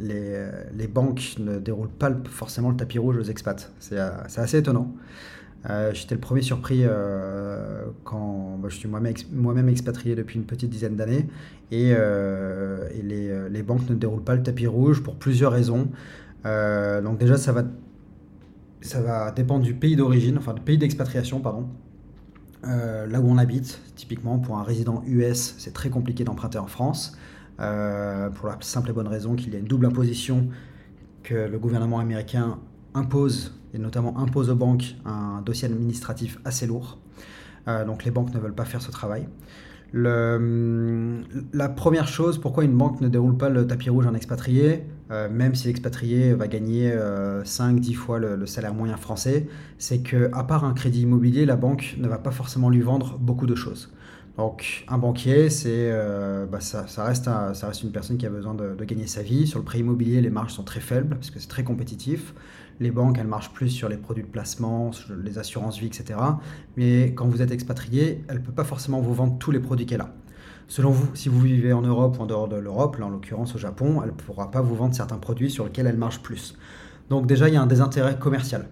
les, 0.00 0.48
les, 0.72 0.86
banques 0.86 1.34
ne 1.38 1.58
déroulent 1.58 1.88
pas 1.88 2.10
forcément 2.24 2.70
le 2.70 2.76
tapis 2.76 2.98
rouge 2.98 3.16
aux 3.18 3.24
expats. 3.24 3.70
C'est 3.80 3.98
assez 3.98 4.58
étonnant. 4.58 4.94
Euh, 5.68 5.92
J'étais 5.92 6.14
le 6.14 6.20
premier 6.20 6.40
surpris 6.40 6.80
euh, 6.84 7.84
quand 8.04 8.58
bah, 8.62 8.68
je 8.70 8.76
suis 8.76 8.88
moi-même 8.88 9.14
moi 9.32 9.54
expatrié 9.70 10.14
depuis 10.14 10.38
une 10.38 10.46
petite 10.46 10.70
dizaine 10.70 10.96
d'années 10.96 11.26
et, 11.70 11.92
euh, 11.94 12.88
et 12.98 13.02
les, 13.02 13.50
les, 13.50 13.62
banques 13.62 13.86
ne 13.90 13.94
déroulent 13.94 14.24
pas 14.24 14.36
le 14.36 14.42
tapis 14.42 14.66
rouge 14.66 15.02
pour 15.02 15.16
plusieurs 15.16 15.52
raisons. 15.52 15.88
Euh, 16.46 17.02
donc 17.02 17.18
déjà, 17.18 17.36
ça 17.36 17.52
va, 17.52 17.64
ça 18.80 19.00
va 19.00 19.30
dépendre 19.30 19.62
du 19.62 19.74
pays 19.74 19.96
d'origine, 19.96 20.38
enfin 20.38 20.54
du 20.54 20.60
pays 20.60 20.78
d'expatriation, 20.78 21.40
pardon. 21.40 21.68
Euh, 22.64 23.06
là 23.06 23.20
où 23.20 23.28
on 23.28 23.38
habite, 23.38 23.80
typiquement 23.96 24.38
pour 24.38 24.58
un 24.58 24.62
résident 24.62 25.02
US, 25.06 25.54
c'est 25.58 25.72
très 25.72 25.90
compliqué 25.90 26.24
d'emprunter 26.24 26.58
en 26.58 26.66
France, 26.66 27.16
euh, 27.60 28.30
pour 28.30 28.48
la 28.48 28.56
simple 28.60 28.90
et 28.90 28.92
bonne 28.92 29.08
raison 29.08 29.34
qu'il 29.34 29.52
y 29.52 29.56
a 29.56 29.58
une 29.58 29.66
double 29.66 29.86
imposition 29.86 30.48
que 31.22 31.34
le 31.34 31.58
gouvernement 31.58 31.98
américain 31.98 32.58
impose, 32.94 33.58
et 33.72 33.78
notamment 33.78 34.18
impose 34.18 34.50
aux 34.50 34.56
banques 34.56 34.96
un 35.04 35.42
dossier 35.42 35.68
administratif 35.68 36.38
assez 36.44 36.66
lourd. 36.66 36.98
Euh, 37.68 37.84
donc 37.84 38.04
les 38.04 38.10
banques 38.10 38.32
ne 38.34 38.40
veulent 38.40 38.54
pas 38.54 38.64
faire 38.64 38.82
ce 38.82 38.90
travail. 38.90 39.26
La 39.92 41.68
première 41.68 42.06
chose, 42.08 42.38
pourquoi 42.38 42.64
une 42.64 42.76
banque 42.76 43.00
ne 43.00 43.08
déroule 43.08 43.36
pas 43.36 43.48
le 43.48 43.66
tapis 43.66 43.90
rouge 43.90 44.06
en 44.06 44.14
expatrié, 44.14 44.84
euh, 45.10 45.28
même 45.28 45.54
si 45.56 45.66
l'expatrié 45.66 46.34
va 46.34 46.46
gagner 46.46 46.92
euh, 46.92 47.42
5-10 47.42 47.94
fois 47.94 48.18
le, 48.20 48.36
le, 48.36 48.46
salaire 48.46 48.74
moyen 48.74 48.96
français, 48.96 49.48
c'est 49.78 49.98
que 49.98 50.30
à 50.32 50.44
part 50.44 50.64
un 50.64 50.72
crédit 50.72 51.02
immobilier, 51.02 51.44
la 51.46 51.56
banque 51.56 51.96
ne 51.98 52.06
va 52.06 52.18
pas 52.18 52.30
forcément 52.30 52.70
lui 52.70 52.80
vendre 52.80 53.18
beaucoup 53.18 53.46
de 53.46 53.56
choses. 53.56 53.92
Donc 54.40 54.86
un 54.88 54.96
banquier, 54.96 55.50
c'est, 55.50 55.68
euh, 55.68 56.46
bah, 56.46 56.60
ça, 56.60 56.86
reste 57.04 57.24
ça 57.26 57.66
reste 57.66 57.82
une 57.82 57.92
personne 57.92 58.16
qui 58.16 58.24
a 58.24 58.30
besoin 58.30 58.54
de, 58.54 58.74
gagner 58.86 59.06
sa 59.06 59.20
vie. 59.20 59.46
Sur 59.46 59.58
le 59.58 59.66
prêt 59.66 59.80
immobilier, 59.80 60.22
les 60.22 60.30
marges 60.30 60.54
sont 60.54 60.62
très 60.62 60.80
faibles 60.80 61.14
parce 61.14 61.28
que 61.28 61.38
c'est 61.38 61.48
très 61.48 61.62
compétitif. 61.62 62.32
Les 62.80 62.90
banques, 62.90 63.18
elles 63.18 63.26
marchent 63.26 63.52
plus 63.52 63.68
sur 63.68 63.90
les 63.90 63.98
produits 63.98 64.24
de 64.24 64.30
placement, 64.30 64.92
les 65.22 65.36
assurances 65.36 65.78
vie, 65.78 65.88
etc. 65.88 66.18
Mais 66.78 67.12
quand 67.12 67.26
vous 67.26 67.42
êtes 67.42 67.50
expatrié, 67.50 68.24
elle 68.28 68.36
ne 68.36 68.40
peut 68.40 68.52
pas 68.52 68.64
forcément 68.64 69.02
vous 69.02 69.12
vendre 69.12 69.36
tous 69.38 69.50
les 69.50 69.60
produits 69.60 69.84
qu'elle 69.84 70.00
a. 70.00 70.14
Selon 70.68 70.90
vous, 70.90 71.14
si 71.14 71.28
vous 71.28 71.40
vivez 71.40 71.74
en 71.74 71.82
Europe 71.82 72.16
ou 72.18 72.22
en 72.22 72.26
dehors 72.26 72.48
de 72.48 72.56
l'Europe, 72.56 72.96
là 72.96 73.04
en 73.04 73.10
l'occurrence 73.10 73.54
au 73.54 73.58
Japon, 73.58 74.00
elle 74.02 74.08
ne 74.08 74.14
pourra 74.14 74.50
pas 74.50 74.62
vous 74.62 74.74
vendre 74.74 74.94
certains 74.94 75.18
produits 75.18 75.50
sur 75.50 75.66
lesquels 75.66 75.86
elle 75.86 75.98
marche 75.98 76.22
plus. 76.22 76.56
Donc 77.10 77.26
déjà, 77.26 77.48
il 77.48 77.52
y 77.52 77.58
a 77.58 77.62
un 77.62 77.66
désintérêt 77.66 78.18
commercial. 78.18 78.70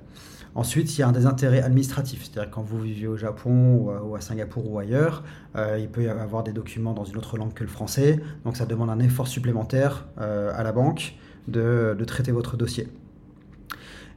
Ensuite, 0.59 0.99
il 0.99 1.03
y 1.03 1.05
a 1.05 1.09
un 1.09 1.13
désintérêt 1.13 1.63
administratif, 1.63 2.25
c'est-à-dire 2.25 2.51
quand 2.51 2.63
vous 2.63 2.81
vivez 2.81 3.07
au 3.07 3.17
Japon 3.17 3.77
ou 3.77 3.91
à, 3.93 4.03
ou 4.03 4.17
à 4.17 4.21
Singapour 4.21 4.69
ou 4.69 4.81
ailleurs, 4.81 5.23
euh, 5.55 5.79
il 5.79 5.89
peut 5.89 6.03
y 6.03 6.09
avoir 6.09 6.43
des 6.43 6.53
documents 6.53 6.95
dans 6.95 7.05
une 7.05 7.17
autre 7.17 7.39
langue 7.39 7.55
que 7.55 7.63
le 7.63 7.71
français, 7.71 8.19
donc 8.45 8.57
ça 8.57 8.67
demande 8.67 8.91
un 8.91 8.99
effort 8.99 9.29
supplémentaire 9.29 10.09
euh, 10.21 10.51
à 10.53 10.65
la 10.65 10.73
banque 10.73 11.15
de, 11.47 11.95
de 11.97 12.05
traiter 12.05 12.33
votre 12.33 12.57
dossier. 12.57 12.89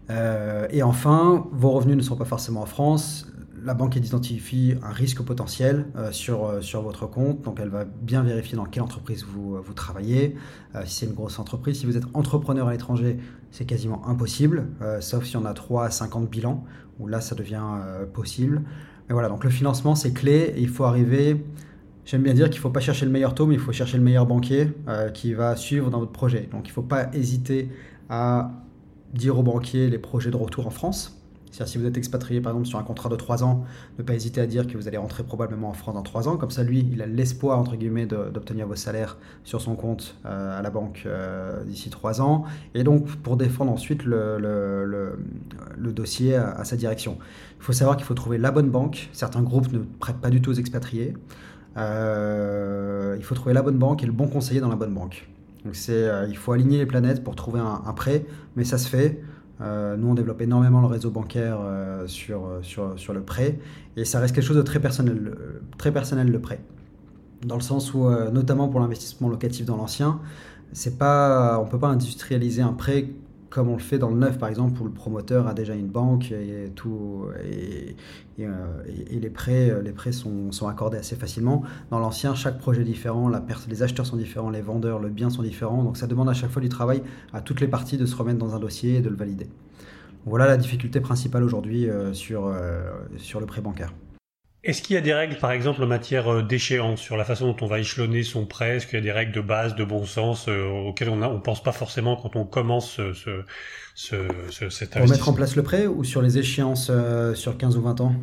Euh, 0.09 0.65
et 0.71 0.81
enfin, 0.81 1.45
vos 1.51 1.69
revenus 1.69 1.95
ne 1.95 2.01
sont 2.01 2.15
pas 2.15 2.25
forcément 2.25 2.61
en 2.61 2.65
France. 2.65 3.27
La 3.63 3.73
banque 3.73 3.95
identifie 3.95 4.75
un 4.81 4.91
risque 4.91 5.21
potentiel 5.21 5.85
euh, 5.95 6.11
sur, 6.11 6.45
euh, 6.45 6.61
sur 6.61 6.81
votre 6.81 7.05
compte, 7.05 7.43
donc 7.43 7.59
elle 7.59 7.69
va 7.69 7.85
bien 7.85 8.23
vérifier 8.23 8.55
dans 8.55 8.65
quelle 8.65 8.81
entreprise 8.81 9.23
vous, 9.23 9.57
vous 9.61 9.73
travaillez, 9.73 10.35
euh, 10.75 10.81
si 10.85 10.95
c'est 10.95 11.05
une 11.05 11.13
grosse 11.13 11.37
entreprise. 11.37 11.79
Si 11.79 11.85
vous 11.85 11.95
êtes 11.95 12.05
entrepreneur 12.13 12.67
à 12.67 12.71
l'étranger, 12.71 13.19
c'est 13.51 13.65
quasiment 13.65 14.07
impossible, 14.07 14.67
euh, 14.81 15.01
sauf 15.01 15.25
si 15.25 15.37
on 15.37 15.45
a 15.45 15.53
3 15.53 15.85
à 15.85 15.91
50 15.91 16.29
bilans, 16.29 16.63
où 16.99 17.07
là 17.07 17.21
ça 17.21 17.35
devient 17.35 17.61
euh, 17.61 18.05
possible. 18.05 18.63
Mais 19.07 19.13
voilà, 19.13 19.29
donc 19.29 19.43
le 19.43 19.49
financement 19.49 19.93
c'est 19.93 20.13
clé, 20.13 20.53
et 20.55 20.61
il 20.61 20.69
faut 20.69 20.85
arriver 20.85 21.45
J'aime 22.03 22.23
bien 22.23 22.33
dire 22.33 22.49
qu'il 22.49 22.57
ne 22.57 22.61
faut 22.61 22.71
pas 22.71 22.79
chercher 22.79 23.05
le 23.05 23.11
meilleur 23.11 23.35
taux, 23.35 23.45
mais 23.45 23.53
il 23.53 23.59
faut 23.59 23.71
chercher 23.71 23.97
le 23.97 24.03
meilleur 24.03 24.25
banquier 24.25 24.73
euh, 24.87 25.09
qui 25.09 25.33
va 25.33 25.55
suivre 25.55 25.91
dans 25.91 25.99
votre 25.99 26.11
projet. 26.11 26.49
Donc 26.51 26.65
il 26.65 26.69
ne 26.69 26.73
faut 26.73 26.81
pas 26.81 27.13
hésiter 27.13 27.69
à 28.09 28.51
dire 29.13 29.37
aux 29.37 29.43
banquiers 29.43 29.89
les 29.89 29.99
projets 29.99 30.31
de 30.31 30.35
retour 30.35 30.65
en 30.65 30.71
France. 30.71 31.20
Si 31.51 31.77
vous 31.77 31.85
êtes 31.85 31.97
expatrié 31.97 32.41
par 32.41 32.53
exemple 32.53 32.67
sur 32.67 32.79
un 32.79 32.83
contrat 32.83 33.09
de 33.09 33.15
3 33.15 33.43
ans, 33.43 33.65
ne 33.99 34.03
pas 34.03 34.13
hésiter 34.13 34.39
à 34.41 34.47
dire 34.47 34.67
que 34.67 34.77
vous 34.77 34.87
allez 34.87 34.97
rentrer 34.97 35.23
probablement 35.23 35.69
en 35.69 35.73
France 35.73 35.95
dans 35.95 36.01
3 36.01 36.27
ans. 36.27 36.37
Comme 36.37 36.49
ça, 36.49 36.63
lui, 36.63 36.87
il 36.91 37.01
a 37.01 37.05
l'espoir 37.05 37.59
entre 37.59 37.75
guillemets 37.75 38.05
d'obtenir 38.05 38.67
vos 38.67 38.75
salaires 38.75 39.17
sur 39.43 39.61
son 39.61 39.75
compte 39.75 40.15
euh, 40.25 40.59
à 40.59 40.61
la 40.61 40.69
banque 40.69 41.03
euh, 41.05 41.63
d'ici 41.65 41.89
3 41.89 42.21
ans. 42.21 42.45
Et 42.73 42.83
donc 42.83 43.07
pour 43.17 43.37
défendre 43.37 43.71
ensuite 43.71 44.05
le, 44.05 45.17
dossier 45.77 46.35
à, 46.35 46.63
sa 46.63 46.77
direction. 46.77 47.17
Il 47.59 47.63
faut 47.63 47.73
savoir 47.73 47.97
qu'il 47.97 48.05
faut 48.05 48.13
trouver 48.13 48.37
la 48.37 48.51
bonne 48.51 48.69
banque. 48.69 49.09
Certains 49.11 49.41
groupes 49.41 49.71
ne 49.71 49.79
prêtent 49.79 50.21
pas 50.21 50.29
du 50.29 50.41
tout 50.41 50.51
aux 50.51 50.55
expatriés. 50.55 51.13
Euh, 51.77 53.15
il 53.17 53.23
faut 53.23 53.35
trouver 53.35 53.53
la 53.53 53.61
bonne 53.61 53.77
banque 53.77 54.03
et 54.03 54.05
le 54.05 54.11
bon 54.11 54.27
conseiller 54.27 54.61
dans 54.61 54.69
la 54.69 54.75
bonne 54.75 54.93
banque. 54.93 55.27
Donc 55.65 55.75
c'est, 55.75 56.09
il 56.27 56.37
faut 56.37 56.53
aligner 56.53 56.79
les 56.79 56.85
planètes 56.85 57.23
pour 57.23 57.35
trouver 57.35 57.59
un 57.59 57.93
prêt, 57.93 58.25
mais 58.55 58.63
ça 58.63 58.79
se 58.79 58.87
fait. 58.87 59.21
Euh, 59.61 59.95
nous, 59.95 60.09
on 60.09 60.13
développe 60.15 60.41
énormément 60.41 60.81
le 60.81 60.87
réseau 60.87 61.11
bancaire 61.11 61.59
euh, 61.61 62.07
sur, 62.07 62.47
sur, 62.63 63.13
le 63.13 63.21
prêt 63.21 63.59
et 63.95 64.05
ça 64.05 64.19
reste 64.19 64.33
quelque 64.33 64.45
chose 64.45 64.57
de 64.57 64.61
très 64.61 64.79
personnel, 64.79 65.35
très 65.77 65.91
personnel 65.91 66.31
le 66.31 66.39
prêt. 66.39 66.59
Dans 67.45 67.55
le 67.55 67.61
sens 67.61 67.93
où, 67.93 68.07
euh, 68.07 68.31
notamment 68.31 68.69
pour 68.69 68.79
l'investissement 68.79 69.29
locatif 69.29 69.65
dans 69.65 69.77
l'ancien, 69.77 70.19
on 70.73 70.89
ne 70.89 71.69
peut 71.69 71.79
pas 71.79 71.87
industrialiser 71.87 72.61
un 72.61 72.73
prêt 72.73 73.09
comme 73.51 73.69
on 73.69 73.73
le 73.73 73.81
fait 73.81 73.99
dans 73.99 74.09
le 74.09 74.17
neuf, 74.17 74.39
par 74.39 74.49
exemple, 74.49 74.81
où 74.81 74.85
le 74.85 74.91
promoteur 74.91 75.47
a 75.47 75.53
déjà 75.53 75.75
une 75.75 75.87
banque 75.87 76.31
et, 76.31 76.71
tout, 76.73 77.25
et, 77.45 77.95
et, 78.39 79.19
les 79.19 79.29
prêts, 79.29 79.71
les 79.83 79.91
prêts 79.91 80.13
sont, 80.13 80.49
accordés 80.67 80.97
assez 80.97 81.15
facilement. 81.15 81.61
Dans 81.91 81.99
l'ancien, 81.99 82.33
chaque 82.33 82.57
projet 82.57 82.81
est 82.81 82.85
différent, 82.85 83.29
les 83.67 83.83
acheteurs 83.83 84.05
sont 84.07 84.17
différents, 84.17 84.49
les 84.49 84.61
vendeurs, 84.61 84.97
le 84.99 85.09
bien 85.09 85.29
sont 85.29 85.43
différents, 85.43 85.83
donc 85.83 85.97
ça 85.97 86.07
demande 86.07 86.29
à 86.29 86.33
chaque 86.33 86.49
fois 86.49 86.61
du 86.61 86.69
travail 86.69 87.03
à 87.33 87.41
toutes 87.41 87.61
les 87.61 87.67
parties 87.67 87.97
de 87.97 88.05
se 88.07 88.15
remettre 88.15 88.39
dans 88.39 88.55
un 88.55 88.59
dossier 88.59 88.95
et 88.95 89.01
de 89.01 89.09
le 89.09 89.15
valider. 89.15 89.47
Voilà 90.25 90.45
la 90.45 90.57
difficulté 90.57 90.99
principale 90.99 91.43
aujourd'hui 91.43 91.89
euh, 91.89 92.13
sur, 92.13 92.45
euh, 92.45 92.91
sur 93.17 93.39
le 93.39 93.45
prêt 93.45 93.61
bancaire. 93.61 93.91
Est-ce 94.63 94.83
qu'il 94.83 94.93
y 94.93 94.97
a 94.97 95.01
des 95.01 95.13
règles, 95.13 95.37
par 95.37 95.51
exemple, 95.51 95.81
en 95.81 95.87
matière 95.87 96.31
euh, 96.31 96.43
d'échéance, 96.43 97.01
sur 97.01 97.17
la 97.17 97.25
façon 97.25 97.47
dont 97.47 97.55
on 97.61 97.65
va 97.65 97.79
échelonner 97.79 98.21
son 98.21 98.45
prêt 98.45 98.75
Est-ce 98.75 98.85
qu'il 98.85 98.99
y 98.99 99.01
a 99.01 99.03
des 99.03 99.11
règles 99.11 99.31
de 99.31 99.41
base, 99.41 99.75
de 99.75 99.83
bon 99.83 100.05
sens, 100.05 100.47
euh, 100.47 100.67
auxquelles 100.69 101.09
on 101.09 101.15
ne 101.15 101.39
pense 101.39 101.63
pas 101.63 101.71
forcément 101.71 102.15
quand 102.15 102.35
on 102.35 102.45
commence 102.45 102.97
ce, 102.97 103.13
ce, 103.13 103.43
ce, 103.95 104.69
cet 104.69 104.95
investissement 104.95 104.99
Pour 104.99 105.09
mettre 105.09 105.29
en 105.29 105.33
place 105.33 105.55
le 105.55 105.63
prêt 105.63 105.87
ou 105.87 106.03
sur 106.03 106.21
les 106.21 106.37
échéances 106.37 106.89
euh, 106.91 107.33
sur 107.33 107.57
15 107.57 107.75
ou 107.75 107.81
20 107.81 108.01
ans? 108.01 108.13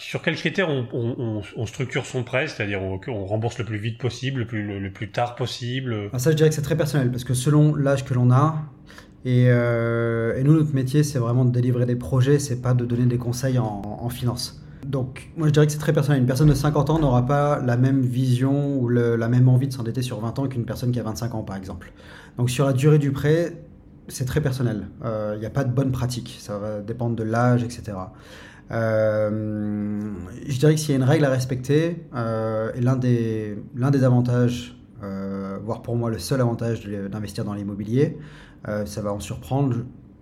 Sur 0.00 0.20
quels 0.20 0.34
critères 0.34 0.68
on, 0.68 0.88
on, 0.92 1.42
on, 1.56 1.66
structure 1.66 2.06
son 2.06 2.24
prêt, 2.24 2.48
c'est-à-dire 2.48 2.82
on, 2.82 2.98
on, 3.06 3.24
rembourse 3.24 3.58
le 3.58 3.64
plus 3.64 3.78
vite 3.78 3.98
possible, 3.98 4.40
le 4.40 4.46
plus, 4.48 4.80
le, 4.80 4.92
plus 4.92 5.12
tard 5.12 5.36
possible? 5.36 6.10
Ah, 6.12 6.18
Ça, 6.18 6.32
je 6.32 6.36
dirais 6.36 6.48
que 6.48 6.56
c'est 6.56 6.62
très 6.62 6.76
personnel, 6.76 7.08
parce 7.08 7.24
que 7.24 7.34
selon 7.34 7.76
l'âge 7.76 8.04
que 8.04 8.14
l'on 8.14 8.32
a, 8.32 8.64
et, 9.24 9.44
et, 9.44 10.42
nous, 10.42 10.54
notre 10.54 10.74
métier, 10.74 11.04
c'est 11.04 11.18
vraiment 11.18 11.44
de 11.44 11.52
délivrer 11.52 11.86
des 11.86 11.96
projets, 11.96 12.40
c'est 12.40 12.62
pas 12.62 12.72
de 12.72 12.84
donner 12.86 13.04
des 13.04 13.18
conseils 13.18 13.58
en, 13.58 13.82
en 14.00 14.08
finance. 14.08 14.60
Donc, 14.90 15.30
moi 15.36 15.46
je 15.46 15.52
dirais 15.52 15.66
que 15.66 15.72
c'est 15.72 15.78
très 15.78 15.92
personnel. 15.92 16.20
Une 16.20 16.26
personne 16.26 16.48
de 16.48 16.54
50 16.54 16.90
ans 16.90 16.98
n'aura 16.98 17.24
pas 17.24 17.60
la 17.60 17.76
même 17.76 18.00
vision 18.00 18.76
ou 18.76 18.88
la 18.88 19.28
même 19.28 19.48
envie 19.48 19.68
de 19.68 19.72
s'endetter 19.72 20.02
sur 20.02 20.18
20 20.20 20.38
ans 20.40 20.48
qu'une 20.48 20.64
personne 20.64 20.90
qui 20.90 20.98
a 20.98 21.04
25 21.04 21.34
ans, 21.36 21.42
par 21.42 21.56
exemple. 21.56 21.92
Donc, 22.36 22.50
sur 22.50 22.66
la 22.66 22.72
durée 22.72 22.98
du 22.98 23.12
prêt, 23.12 23.62
c'est 24.08 24.24
très 24.24 24.40
personnel. 24.40 24.88
Il 25.00 25.06
euh, 25.06 25.38
n'y 25.38 25.46
a 25.46 25.50
pas 25.50 25.62
de 25.62 25.72
bonne 25.72 25.92
pratique. 25.92 26.38
Ça 26.40 26.58
va 26.58 26.80
dépendre 26.80 27.14
de 27.14 27.22
l'âge, 27.22 27.62
etc. 27.62 27.92
Euh, 28.72 30.10
je 30.48 30.58
dirais 30.58 30.74
que 30.74 30.80
s'il 30.80 30.90
y 30.90 30.94
a 30.94 30.96
une 30.96 31.04
règle 31.04 31.24
à 31.24 31.30
respecter, 31.30 32.04
euh, 32.16 32.72
et 32.74 32.80
l'un 32.80 32.96
des, 32.96 34.04
avantages, 34.04 34.76
voire 35.62 35.82
pour 35.82 35.94
moi 35.94 36.10
le 36.10 36.18
seul 36.18 36.40
avantage 36.40 36.84
d'investir 36.86 37.44
dans 37.44 37.54
l'immobilier, 37.54 38.18
ça 38.64 39.02
va 39.02 39.12
en 39.12 39.20
surprendre, 39.20 39.76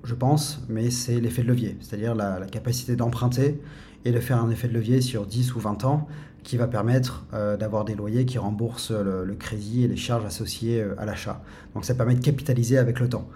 je, 0.04 0.14
pense, 0.14 0.62
mais 0.68 0.90
c'est 0.90 1.20
l'effet 1.20 1.42
de 1.42 1.48
levier, 1.48 1.78
c'est-à-dire 1.80 2.14
la 2.14 2.46
capacité 2.50 2.96
d'emprunter 2.96 3.60
et 4.08 4.12
de 4.12 4.20
faire 4.20 4.42
un 4.42 4.50
effet 4.50 4.68
de 4.68 4.74
levier 4.74 5.00
sur 5.00 5.26
10 5.26 5.54
ou 5.54 5.60
20 5.60 5.84
ans 5.84 6.08
qui 6.42 6.56
va 6.56 6.66
permettre 6.66 7.26
euh, 7.34 7.56
d'avoir 7.58 7.84
des 7.84 7.94
loyers 7.94 8.24
qui 8.24 8.38
remboursent 8.38 8.90
le, 8.90 9.34
crédit 9.34 9.84
et 9.84 9.88
les 9.88 9.96
charges 9.96 10.24
associées 10.24 10.80
euh, 10.80 10.94
à 10.98 11.04
l'achat. 11.04 11.42
Donc 11.74 11.84
ça 11.84 11.94
permet 11.94 12.14
de 12.14 12.24
capitaliser 12.24 12.78
avec 12.78 13.00
le 13.00 13.08
temps. 13.08 13.28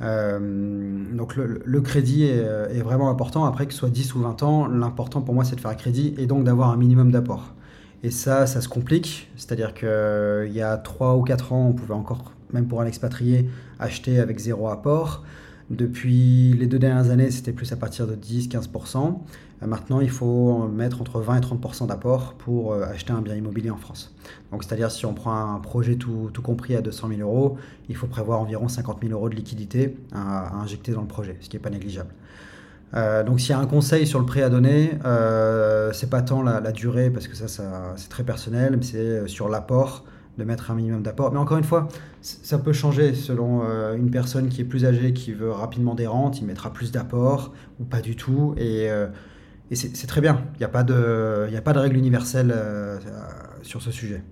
Euh, 0.00 1.04
donc 1.14 1.36
le, 1.36 1.80
crédit 1.82 2.24
est, 2.24 2.80
vraiment 2.82 3.10
important. 3.10 3.44
Après 3.44 3.66
que 3.66 3.72
ce 3.72 3.80
soit 3.80 3.90
10 3.90 4.14
ou 4.14 4.20
20 4.20 4.42
ans, 4.42 4.66
l'important 4.68 5.20
pour 5.20 5.34
moi 5.34 5.44
c'est 5.44 5.56
de 5.56 5.60
faire 5.60 5.70
un 5.70 5.74
crédit 5.76 6.14
et 6.16 6.26
donc 6.26 6.44
d'avoir 6.44 6.70
un 6.70 6.76
minimum 6.76 7.10
d'apport. 7.10 7.54
Et 8.02 8.10
ça, 8.10 8.46
ça 8.46 8.60
se 8.60 8.68
complique. 8.68 9.30
C'est-à-dire 9.36 9.74
qu'il 9.74 10.52
y 10.52 10.62
a 10.62 10.76
3 10.78 11.16
ou 11.16 11.22
4 11.22 11.52
ans, 11.52 11.66
on 11.68 11.72
pouvait 11.72 11.94
encore, 11.94 12.32
même 12.52 12.66
pour 12.68 12.80
un 12.80 12.86
expatrié, 12.86 13.50
acheter 13.78 14.18
avec 14.18 14.38
zéro 14.38 14.68
apport. 14.68 15.24
Depuis 15.70 16.52
les 16.52 16.66
deux 16.66 16.78
dernières 16.78 17.10
années, 17.10 17.30
c'était 17.30 17.52
plus 17.52 17.72
à 17.72 17.76
partir 17.76 18.06
de 18.06 18.14
10-15%. 18.14 19.18
Euh, 19.62 19.66
maintenant, 19.66 20.00
il 20.00 20.10
faut 20.10 20.68
mettre 20.68 21.00
entre 21.00 21.20
20 21.20 21.38
et 21.38 21.40
30% 21.40 21.88
d'apport 21.88 22.34
pour 22.34 22.72
euh, 22.72 22.84
acheter 22.84 23.12
un 23.12 23.20
bien 23.20 23.34
immobilier 23.34 23.70
en 23.70 23.76
France. 23.76 24.14
Donc, 24.52 24.62
c'est-à-dire 24.62 24.92
si 24.92 25.06
on 25.06 25.14
prend 25.14 25.54
un 25.54 25.58
projet 25.58 25.96
tout, 25.96 26.30
compris 26.42 26.76
à 26.76 26.82
200 26.82 27.08
000 27.16 27.20
euros, 27.20 27.58
il 27.88 27.96
faut 27.96 28.06
prévoir 28.06 28.40
environ 28.40 28.68
50 28.68 28.98
000 29.02 29.12
euros 29.12 29.28
de 29.28 29.34
liquidité 29.34 29.96
à, 30.12 30.54
injecter 30.56 30.92
dans 30.92 31.00
le 31.00 31.08
projet, 31.08 31.36
ce 31.40 31.48
qui 31.48 31.56
n'est 31.56 31.62
pas 31.62 31.70
négligeable. 31.70 32.10
Euh, 32.94 33.24
donc 33.24 33.40
s'il 33.40 33.50
y 33.50 33.52
a 33.52 33.58
un 33.58 33.66
conseil 33.66 34.06
sur 34.06 34.20
le 34.20 34.26
prêt 34.26 34.42
à 34.42 34.48
donner, 34.48 34.92
euh, 35.04 35.92
c'est 35.92 36.08
pas 36.08 36.22
tant 36.22 36.42
la, 36.42 36.60
durée 36.70 37.10
parce 37.10 37.26
que 37.26 37.34
ça, 37.34 37.48
ça 37.48 37.94
c'est 37.96 38.08
très 38.08 38.22
personnel, 38.22 38.76
mais 38.76 38.84
c'est 38.84 39.26
sur 39.26 39.48
l'apport 39.48 40.04
de 40.38 40.44
mettre 40.44 40.70
un 40.70 40.74
minimum 40.74 41.02
d'apport. 41.02 41.32
Mais 41.32 41.38
encore 41.38 41.58
une 41.58 41.64
fois, 41.64 41.88
ça 42.20 42.58
peut 42.58 42.72
changer 42.72 43.14
selon 43.14 43.62
euh, 43.64 43.94
une 43.94 44.10
personne 44.10 44.48
qui 44.48 44.60
est 44.60 44.64
plus 44.64 44.84
âgée, 44.84 45.12
qui 45.12 45.32
veut 45.32 45.50
rapidement 45.50 45.94
des 45.94 46.06
rentes, 46.06 46.40
il 46.40 46.46
mettra 46.46 46.72
plus 46.72 46.92
d'apport 46.92 47.52
ou 47.80 47.84
pas 47.84 48.00
du 48.00 48.16
tout. 48.16 48.54
Et, 48.56 48.90
euh, 48.90 49.06
et 49.70 49.76
c'est 49.76 50.06
très 50.06 50.20
bien. 50.20 50.44
Il 50.54 50.58
n'y 50.58 50.64
a, 50.64 50.68
pas 50.68 50.84
de, 50.84 51.48
a 51.54 51.60
pas 51.60 51.72
de 51.72 51.78
règle 51.78 51.96
universelle 51.96 52.52
euh, 52.54 52.98
sur 53.62 53.82
ce 53.82 53.90
sujet. 53.90 54.22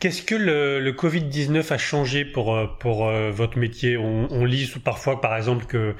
Qu'est-ce 0.00 0.22
que 0.22 0.36
le, 0.36 0.78
le 0.78 0.92
Covid-19 0.92 1.72
a 1.72 1.78
changé 1.78 2.24
pour, 2.24 2.56
pour 2.78 3.10
votre 3.32 3.58
métier? 3.58 3.96
On, 3.96 4.28
on, 4.30 4.44
lit 4.44 4.72
parfois, 4.84 5.20
par 5.20 5.36
exemple, 5.36 5.66
qu'il 5.66 5.96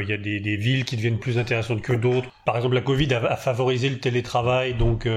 il 0.00 0.08
y 0.08 0.12
a 0.12 0.16
des, 0.16 0.38
des, 0.38 0.56
villes 0.56 0.84
qui 0.84 0.94
deviennent 0.94 1.18
plus 1.18 1.36
intéressantes 1.36 1.82
que 1.82 1.92
d'autres. 1.92 2.28
Par 2.46 2.56
exemple, 2.56 2.76
la 2.76 2.80
Covid 2.80 3.12
a, 3.12 3.24
a 3.24 3.34
favorisé 3.34 3.88
le 3.88 3.98
télétravail, 3.98 4.74
donc 4.74 5.08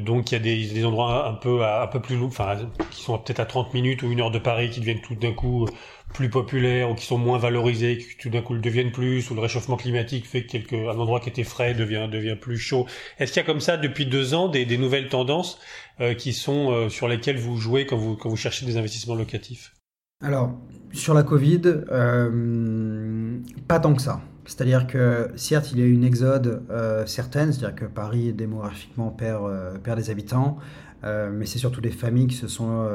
donc 0.00 0.30
il 0.30 0.34
y 0.34 0.36
a 0.36 0.40
des, 0.40 0.84
endroits 0.84 1.28
un 1.28 1.34
peu 1.34 1.64
un 1.64 1.86
peu 1.86 2.00
plus 2.00 2.22
enfin 2.22 2.56
qui 2.90 3.02
sont 3.02 3.18
peut-être 3.18 3.40
à 3.40 3.46
30 3.46 3.74
minutes 3.74 4.02
ou 4.02 4.10
une 4.10 4.20
heure 4.20 4.30
de 4.30 4.38
Paris 4.38 4.70
qui 4.70 4.80
deviennent 4.80 5.00
tout 5.00 5.14
d'un 5.14 5.32
coup 5.32 5.66
plus 6.12 6.30
populaires 6.30 6.90
ou 6.90 6.94
qui 6.94 7.06
sont 7.06 7.18
moins 7.18 7.38
valorisés, 7.38 7.98
qui 7.98 8.16
tout 8.16 8.30
d'un 8.30 8.40
coup 8.40 8.54
le 8.54 8.60
deviennent 8.60 8.92
plus, 8.92 9.30
ou 9.30 9.34
le 9.34 9.40
réchauffement 9.40 9.76
climatique 9.76 10.26
fait 10.26 10.44
que 10.44 10.52
quelque, 10.52 10.76
un 10.76 10.98
endroit 10.98 11.20
qui 11.20 11.28
était 11.28 11.44
frais 11.44 11.74
devient 11.74 12.08
devient 12.10 12.36
plus 12.40 12.58
chaud. 12.58 12.86
Est-ce 13.18 13.32
qu'il 13.32 13.40
y 13.40 13.44
a 13.44 13.46
comme 13.46 13.60
ça 13.60 13.76
depuis 13.76 14.06
deux 14.06 14.34
ans 14.34 14.48
des, 14.48 14.78
nouvelles 14.78 15.08
tendances 15.08 15.58
euh, 16.00 16.14
qui 16.14 16.32
sont 16.32 16.72
euh, 16.72 16.88
sur 16.88 17.08
lesquelles 17.08 17.38
vous 17.38 17.56
jouez 17.56 17.86
quand 17.86 17.96
vous 17.96 18.16
quand 18.16 18.28
vous 18.28 18.36
cherchez 18.36 18.64
des 18.66 18.76
investissements 18.76 19.14
locatifs? 19.14 19.74
Alors 20.22 20.52
sur 20.92 21.14
la 21.14 21.22
Covid, 21.22 21.62
euh, 21.64 23.38
pas 23.66 23.78
tant 23.78 23.94
que 23.94 24.02
ça. 24.02 24.20
C'est-à-dire 24.48 24.86
que 24.86 25.30
certes, 25.36 25.72
il 25.72 25.78
y 25.78 25.82
a 25.82 25.84
eu 25.84 25.92
une 25.92 26.04
exode 26.04 26.62
euh, 26.70 27.04
certaine, 27.04 27.52
c'est-à-dire 27.52 27.76
que 27.76 27.84
Paris 27.84 28.32
démographiquement 28.32 29.10
perd, 29.10 29.44
euh, 29.44 29.94
des 29.94 30.08
habitants, 30.08 30.56
euh, 31.04 31.30
mais 31.30 31.44
c'est 31.44 31.58
surtout 31.58 31.82
des 31.82 31.90
familles 31.90 32.28
qui 32.28 32.36
se 32.36 32.48
sont 32.48 32.88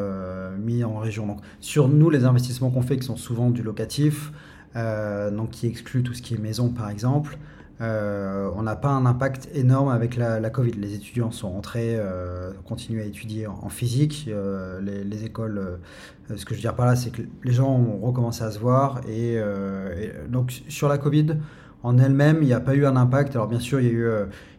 mis 0.57 0.83
en 0.83 0.98
région. 0.98 1.27
Donc, 1.27 1.41
sur 1.60 1.89
nous, 1.89 2.10
les 2.10 2.25
investissements 2.25 2.72
qu'on 2.72 2.81
fait, 2.81 2.98
qui 2.98 3.05
sont 3.05 3.17
souvent 3.17 3.51
du 3.51 3.62
locatif, 3.62 4.31
donc 4.75 5.51
qui 5.51 5.67
excluent 5.67 6.01
tout 6.01 6.15
ce 6.15 6.24
qui 6.24 6.33
est 6.33 6.39
maison 6.39 6.69
par 6.69 6.89
exemple, 6.89 7.38
euh, 7.82 8.50
on 8.56 8.63
n'a 8.63 8.75
pas 8.75 8.89
un 8.89 9.06
impact 9.06 9.50
énorme 9.53 9.89
avec 9.89 10.15
la, 10.15 10.50
Covid. 10.50 10.74
Les 10.74 10.94
étudiants 10.94 11.32
sont 11.32 11.50
rentrés, 11.50 11.96
euh, 11.98 12.51
continuent 12.65 13.01
à 13.01 13.06
étudier 13.06 13.48
en, 13.48 13.70
physique. 13.70 14.25
Euh, 14.30 14.80
les, 14.82 15.25
écoles, 15.25 15.80
ce 16.36 16.46
que 16.46 16.51
je 16.51 16.60
veux 16.60 16.62
dire 16.62 16.75
par 16.75 16.86
là, 16.86 16.96
c'est 16.96 17.10
que 17.10 17.22
les 17.44 17.53
gens 17.53 17.70
ont 17.70 18.06
recommencé 18.06 18.44
à 18.44 18.51
se 18.51 18.60
voir. 18.60 19.01
Et, 19.10 19.39
donc 20.30 20.63
sur 20.70 20.88
la 20.88 20.98
Covid, 20.98 21.38
en 21.82 21.98
elle-même, 21.98 22.38
il 22.42 22.46
n'y 22.46 22.53
a 22.53 22.60
pas 22.60 22.75
eu 22.75 22.86
un 22.86 22.96
impact. 22.96 23.36
Alors 23.36 23.48
bien 23.48 23.60
sûr, 23.60 23.80
il 23.80 23.88
y, 23.88 23.89
a 23.89 23.94
eu, 23.94 24.08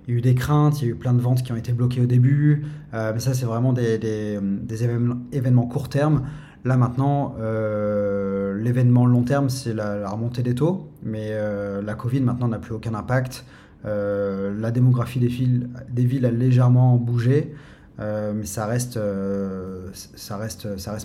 eu 0.09 0.21
des 0.21 0.35
craintes, 0.35 0.83
il 0.83 0.85
y 0.85 0.89
a 0.89 0.91
eu 0.91 0.97
plein 0.97 1.15
de 1.15 1.21
ventes 1.21 1.43
qui 1.43 1.53
ont 1.53 1.57
été 1.57 1.73
bloquées 1.73 2.01
au 2.01 2.07
début. 2.07 2.67
mais 2.93 3.21
ça, 3.21 3.33
c'est 3.33 3.47
vraiment 3.47 3.73
des, 3.73 3.99
des 3.99 4.85
événements 4.85 5.67
court 5.67 5.89
terme. 5.89 6.25
Là 6.65 6.79
maintenant, 6.79 7.35
euh, 7.41 8.59
l'événement 8.59 9.05
long 9.05 9.23
terme, 9.23 9.51
c'est 9.51 9.75
la, 9.75 10.09
remontée 10.09 10.43
des 10.43 10.55
taux, 10.55 10.89
mais 11.03 11.29
euh, 11.33 11.83
la 11.83 11.95
Covid 11.95 12.23
maintenant 12.23 12.49
n'a 12.49 12.59
plus 12.59 12.73
aucun 12.73 12.95
impact. 12.95 13.45
Euh, 13.85 14.59
la 14.59 14.71
démographie 14.71 15.21
des, 15.21 15.27
villes 15.27 16.25
a 16.25 16.31
légèrement 16.31 16.97
bougé, 16.97 17.55
mais 17.99 18.47
ça 18.47 18.65
reste, 18.65 18.99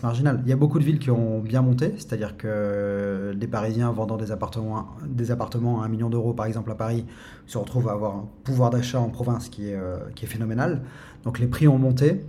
marginal. 0.02 0.40
Il 0.46 0.50
y 0.50 0.54
a 0.54 0.56
beaucoup 0.56 0.80
de 0.80 0.86
villes 0.86 1.00
qui 1.00 1.12
ont 1.12 1.42
bien 1.42 1.62
monté, 1.62 1.94
c'est-à-dire 1.98 2.38
que 2.38 3.34
des 3.36 3.48
Parisiens 3.48 3.92
vendant 3.92 4.16
des 4.16 4.32
appartements, 4.32 5.82
à 5.82 5.86
1 5.86 5.90
million 5.90 6.10
d'euros, 6.10 6.32
par 6.32 6.46
exemple 6.46 6.72
à 6.72 6.76
Paris, 6.76 7.06
se 7.48 7.58
retrouvent 7.58 7.90
à 7.90 7.92
avoir 7.92 8.16
un 8.16 8.30
pouvoir 8.46 8.70
d'achat 8.70 9.02
en 9.02 9.10
province 9.10 9.50
qui 9.50 9.68
est 9.72 10.26
phénoménal. 10.26 10.84
Donc 11.26 11.38
les 11.38 11.48
prix 11.48 11.68
ont 11.68 11.78
monté. 11.78 12.22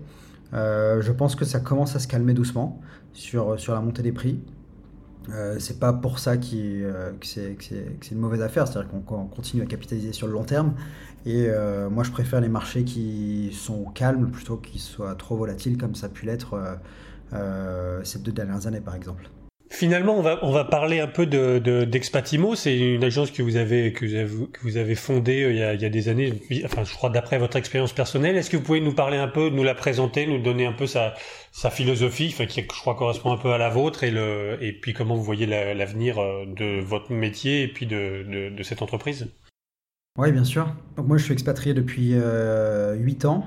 Je 0.53 1.13
pense 1.13 1.37
que 1.37 1.45
ça 1.45 1.61
commence 1.61 1.97
à 1.97 1.99
se 1.99 2.09
calmer 2.09 2.35
doucement 2.35 2.81
sur, 3.13 3.57
la 3.69 3.81
montée 3.81 4.03
des 4.03 4.13
prix. 4.13 4.41
Euh, 5.29 5.59
c'est 5.59 5.79
pas 5.79 5.93
pour 5.93 6.19
ça 6.19 6.39
qui, 6.39 6.83
que 7.21 7.27
c'est 7.27 8.11
une 8.11 8.19
mauvaise 8.19 8.43
affaire, 8.43 8.67
c'est-à-dire 8.67 8.91
qu'on 9.05 9.27
continue 9.27 9.63
à 9.63 9.67
capitaliser 9.67 10.13
sur 10.13 10.27
le 10.27 10.33
long 10.33 10.45
terme. 10.45 10.75
Et 11.27 11.49
moi, 11.91 12.05
je 12.05 12.11
préfère 12.11 12.41
les 12.41 12.49
marchés 12.49 12.85
qui 12.85 13.51
sont 13.53 13.85
calmes 13.95 14.31
plutôt 14.31 14.57
qu'ils 14.57 14.81
soient 14.81 15.15
trop 15.15 15.37
volatiles 15.37 15.77
comme 15.77 15.95
ça 15.95 16.07
a 16.07 16.09
pu 16.09 16.27
l'être 16.27 16.59
ces 18.03 18.19
deux 18.19 18.33
dernières 18.33 18.67
années, 18.67 18.81
par 18.81 18.95
exemple. 18.95 19.31
Finalement, 19.73 20.19
on 20.19 20.21
va 20.21 20.41
on 20.43 20.51
va 20.51 20.65
parler 20.65 20.99
un 20.99 21.07
peu 21.07 21.27
de 21.27 21.85
d'Expatimo. 21.85 22.57
C'est 22.57 22.77
une 22.77 23.05
agence 23.05 23.31
que 23.31 23.41
vous 23.41 23.57
avez 23.57 23.93
que 23.93 24.25
vous 24.25 24.49
que 24.49 24.61
vous 24.63 24.77
avez 24.77 24.97
fondée 24.97 25.45
euh, 25.45 25.53
il 25.53 25.59
y, 25.59 25.63
a, 25.63 25.75
il 25.75 25.81
y 25.81 25.85
a 25.85 25.89
des 25.89 26.09
années. 26.09 26.35
Enfin, 26.65 26.83
je 26.83 26.93
crois 26.93 27.09
d'après 27.09 27.39
votre 27.39 27.57
expérience 27.57 27.93
personnelle. 27.93 28.37
Est-ce 28.37 28.51
que 28.51 28.57
vous 28.57 28.65
pouvez 28.65 28.81
nous 28.81 28.95
parler 28.95 29.17
un 29.17 29.29
peu, 29.29 29.49
nous 29.49 29.63
la 29.63 29.77
présenter, 29.77 30.27
nous 30.27 30.43
donner 30.43 30.67
un 30.67 30.73
peu 30.73 30.89
sa 30.89 31.15
sa 31.53 31.71
philosophie, 31.71 32.31
enfin, 32.33 32.47
qui 32.47 32.63
je 32.63 32.67
crois 32.67 32.97
correspond 32.97 33.31
un 33.31 33.37
peu 33.37 33.53
à 33.53 33.59
la 33.59 33.69
vôtre 33.69 34.03
et 34.03 34.11
le 34.11 34.59
et 34.61 34.73
puis 34.73 34.93
comment 34.93 35.15
vous 35.15 35.23
voyez 35.23 35.47
l'avenir 35.47 36.19
euh, 36.19 36.47
de 36.47 36.81
votre 36.81 37.13
métier 37.13 37.63
et 37.63 37.69
puis 37.69 37.87
de 37.87 38.27
de, 38.29 38.49
de 38.55 38.63
cette 38.65 38.83
entreprise? 38.83 39.29
Oui, 40.19 40.33
bien 40.33 40.45
sûr. 40.45 40.75
Donc 40.97 41.07
moi, 41.07 41.17
je 41.17 41.23
suis 41.23 41.33
expatrié 41.33 41.75
depuis 41.75 42.11
euh, 42.15 42.95
8 42.97 43.25
ans. 43.25 43.45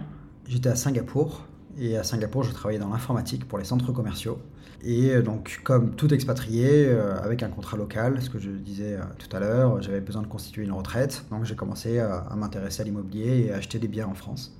J'étais 0.47 0.69
à 0.69 0.75
Singapour 0.75 1.45
et 1.77 1.97
à 1.97 2.03
Singapour, 2.03 2.43
je 2.43 2.51
travaillais 2.51 2.79
dans 2.79 2.89
l'informatique 2.89 3.45
pour 3.45 3.57
les 3.57 3.65
centres 3.65 3.91
commerciaux. 3.91 4.39
Et 4.83 5.11
euh, 5.11 5.21
donc, 5.21 5.61
comme 5.63 5.95
tout 5.95 6.13
expatrié, 6.13 6.85
euh, 6.87 7.17
avec 7.23 7.41
un 7.41 7.49
contrat 7.49 7.77
local, 7.77 8.21
ce 8.21 8.29
que 8.29 8.39
je 8.39 8.49
disais 8.49 8.95
euh, 8.95 9.03
tout 9.17 9.33
à 9.35 9.39
l'heure, 9.39 9.81
j'avais 9.81 10.01
besoin 10.01 10.21
de 10.21 10.27
constituer 10.27 10.63
une 10.63 10.73
retraite. 10.73 11.23
Donc, 11.31 11.45
j'ai 11.45 11.55
commencé 11.55 11.99
à, 11.99 12.27
m'intéresser 12.35 12.81
à 12.81 12.85
l'immobilier 12.85 13.45
et 13.45 13.53
à 13.53 13.57
acheter 13.57 13.79
des 13.79 13.87
biens 13.87 14.07
en 14.07 14.13
France. 14.13 14.57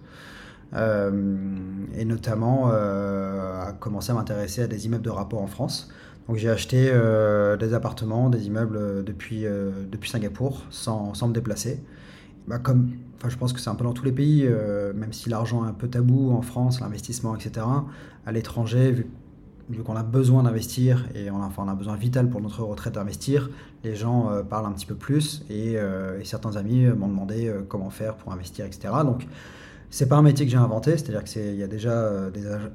et 0.75 2.05
notamment 2.05 2.67
à 2.71 3.73
commencer 3.79 4.11
à 4.11 4.15
m'intéresser 4.15 4.63
à 4.63 4.67
des 4.67 4.85
immeubles 4.85 5.03
de 5.03 5.09
rapport 5.09 5.41
en 5.41 5.47
France. 5.47 5.89
Donc, 6.27 6.37
j'ai 6.37 6.49
acheté 6.49 6.91
des 7.59 7.73
appartements, 7.73 8.29
des 8.29 8.47
immeubles 8.47 9.03
depuis, 9.03 9.45
depuis 9.91 10.09
Singapour 10.09 10.63
sans, 10.69 11.13
sans 11.13 11.27
me 11.27 11.33
déplacer. 11.33 11.83
Bah, 12.47 12.59
comme, 12.59 12.91
je 13.27 13.37
pense 13.37 13.53
que 13.53 13.59
c'est 13.59 13.69
un 13.69 13.75
peu 13.75 13.83
dans 13.83 13.93
tous 13.93 14.05
les 14.05 14.11
pays, 14.11 14.49
même 14.95 15.13
si 15.13 15.29
l'argent 15.29 15.65
est 15.65 15.69
un 15.69 15.73
peu 15.73 15.89
tabou 15.89 16.31
en 16.31 16.41
France, 16.41 16.79
l'investissement, 16.79 17.35
etc. 17.35 17.65
À 18.25 18.31
l'étranger, 18.31 18.91
vu 18.91 19.07
vu 19.69 19.83
qu'on 19.83 19.95
a 19.95 20.03
besoin 20.03 20.43
d'investir 20.43 21.05
et 21.15 21.31
on 21.31 21.41
a, 21.41 21.45
enfin, 21.45 21.63
on 21.65 21.69
a 21.69 21.75
besoin 21.75 21.95
vital 21.95 22.29
pour 22.29 22.41
notre 22.41 22.63
retraite 22.63 22.95
d'investir, 22.95 23.49
les 23.83 23.95
gens 23.95 24.29
euh, 24.29 24.43
parlent 24.43 24.65
un 24.65 24.71
petit 24.71 24.85
peu 24.85 24.95
plus 24.95 25.43
et, 25.49 25.77
euh, 25.77 26.23
certains 26.23 26.55
amis 26.55 26.85
m'ont 26.85 27.07
demandé 27.07 27.47
euh, 27.47 27.61
comment 27.67 27.89
faire 27.89 28.15
pour 28.15 28.31
investir, 28.31 28.65
etc. 28.65 28.93
Donc, 29.03 29.27
c'est 29.89 30.09
pas 30.09 30.15
un 30.15 30.21
métier 30.23 30.45
que 30.45 30.51
j'ai 30.51 30.57
inventé, 30.57 30.91
c'est-à-dire 30.91 31.23
qu'il 31.23 31.55
y 31.55 31.61
a 31.61 31.67
déjà 31.67 32.09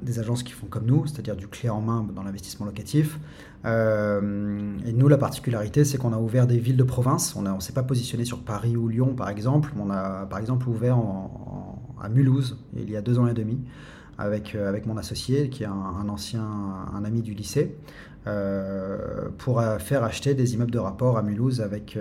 des, 0.01 0.19
agences 0.19 0.41
qui 0.41 0.53
font 0.53 0.67
comme 0.67 0.85
nous, 0.85 1.05
c'est-à-dire 1.05 1.35
du 1.35 1.49
clé 1.49 1.67
en 1.67 1.81
main 1.81 2.07
dans 2.15 2.23
l'investissement 2.23 2.65
locatif. 2.65 3.19
et 3.65 4.93
nous, 4.93 5.07
la 5.09 5.17
particularité, 5.17 5.83
c'est 5.83 5.97
qu'on 5.97 6.13
a 6.13 6.17
ouvert 6.17 6.47
des 6.47 6.59
villes 6.59 6.77
de 6.77 6.83
province. 6.83 7.35
On 7.35 7.41
ne 7.41 7.59
s'est 7.59 7.73
pas 7.73 7.83
positionné 7.83 8.23
sur 8.23 8.39
Paris 8.39 8.77
ou 8.77 8.87
Lyon, 8.87 9.15
par 9.15 9.27
exemple. 9.27 9.73
On 9.77 9.89
a, 9.89 10.27
par 10.27 10.39
exemple, 10.39 10.69
ouvert 10.69 10.97
à 12.01 12.07
Mulhouse, 12.07 12.57
il 12.73 12.89
y 12.89 12.95
a 12.95 13.01
deux 13.01 13.19
ans 13.19 13.27
et 13.27 13.33
demi 13.33 13.59
avec, 14.19 14.53
euh, 14.53 14.67
avec 14.67 14.85
mon 14.85 14.97
associé, 14.97 15.49
qui 15.49 15.63
est 15.63 15.67
un, 15.67 16.09
ancien 16.09 16.45
un 16.93 17.03
ami 17.05 17.21
du 17.21 17.33
lycée, 17.33 17.75
euh, 18.27 19.29
pour 19.37 19.59
euh, 19.59 19.79
faire 19.79 20.03
acheter 20.03 20.33
des 20.33 20.53
immeubles 20.53 20.71
de 20.71 20.77
rapport 20.77 21.17
à 21.17 21.23
Mulhouse 21.23 21.61
avec, 21.61 21.97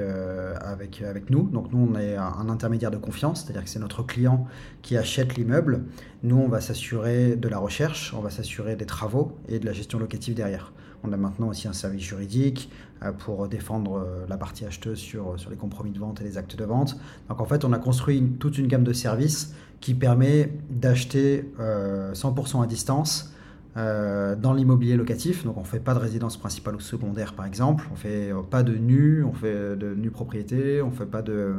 avec, 0.61 1.01
avec 1.01 1.31
nous. 1.31 1.45
Donc 1.45 1.73
nous, 1.73 1.89
on 1.91 1.99
est 1.99 2.17
un, 2.17 2.49
intermédiaire 2.49 2.91
de 2.91 2.97
confiance, 2.97 3.45
c'est-à-dire 3.45 3.63
que 3.63 3.71
c'est 3.71 3.79
notre 3.79 4.03
client 4.03 4.47
qui 4.83 4.97
achète 4.97 5.37
l'immeuble. 5.37 5.85
Nous, 6.25 6.37
on 6.37 6.49
va 6.49 6.61
s'assurer 6.61 7.37
de 7.37 7.49
la 7.49 7.59
recherche, 7.59 8.13
on 8.15 8.21
va 8.21 8.31
s'assurer 8.31 8.75
des 8.75 8.87
travaux 8.87 9.39
et 9.49 9.61
de 9.61 9.67
la 9.67 9.73
gestion 9.73 10.01
locative 10.01 10.35
derrière. 10.35 10.73
On 11.05 11.13
a 11.13 11.17
maintenant 11.17 11.47
aussi 11.47 11.69
un 11.69 11.73
service 11.73 12.03
juridique 12.03 12.73
pour 13.19 13.47
défendre 13.47 14.05
la 14.29 14.37
partie 14.37 14.65
acheteuse 14.65 14.99
sur, 14.99 15.39
sur 15.39 15.49
les 15.49 15.57
compromis 15.57 15.93
de 15.93 16.01
vente 16.01 16.21
et 16.21 16.25
les 16.25 16.37
actes 16.37 16.57
de 16.57 16.65
vente. 16.65 16.99
Donc 17.29 17.41
en 17.41 17.45
fait, 17.45 17.65
on 17.65 17.73
a 17.73 17.79
construit 17.79 18.21
toute 18.41 18.59
une 18.59 18.67
gamme 18.67 18.83
de 18.83 18.93
services 18.93 19.55
qui 19.80 19.94
permet 19.94 20.52
d'acheter 20.70 21.50
100% 21.58 21.61
euh, 21.61 22.62
à 22.62 22.66
distance 22.66 23.32
euh, 23.76 24.34
dans 24.34 24.52
l'immobilier 24.52 24.97
locatif. 24.97 25.45
Donc 25.45 25.56
on 25.56 25.62
ne 25.62 25.67
fait 25.67 25.80
pas 25.80 25.95
de 25.95 25.99
résidence 25.99 26.36
principale 26.36 26.76
ou 26.76 26.80
secondaire 26.80 27.34
par 27.34 27.47
exemple, 27.47 27.86
on 27.91 27.95
ne 27.95 27.99
fait 27.99 28.32
euh, 28.32 28.43
pas 28.43 28.62
de 28.62 28.75
nu, 28.75 29.25
on 29.25 29.32
fait 29.32 29.76
de 29.76 29.95
nu 29.95 30.10
propriété, 30.10 30.82
on 30.82 30.91
fait 30.91 31.06
pas 31.06 31.23
de... 31.23 31.54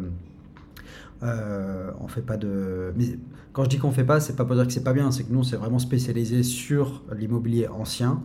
on 1.21 2.07
fait 2.07 2.21
pas 2.21 2.37
de... 2.37 2.93
Mais 2.97 3.17
quand 3.53 3.63
je 3.63 3.69
dis 3.69 3.77
qu'on 3.77 3.89
ne 3.89 3.93
fait 3.93 4.03
pas, 4.03 4.19
c'est 4.19 4.35
pas 4.35 4.45
pour 4.45 4.55
dire 4.55 4.67
que 4.67 4.73
c'est 4.73 4.83
pas 4.83 4.93
bien, 4.93 5.11
c'est 5.11 5.23
que 5.23 5.33
nous, 5.33 5.43
c'est 5.43 5.57
vraiment 5.57 5.79
spécialisé 5.79 6.43
sur 6.43 7.03
l'immobilier 7.15 7.67
ancien. 7.67 8.21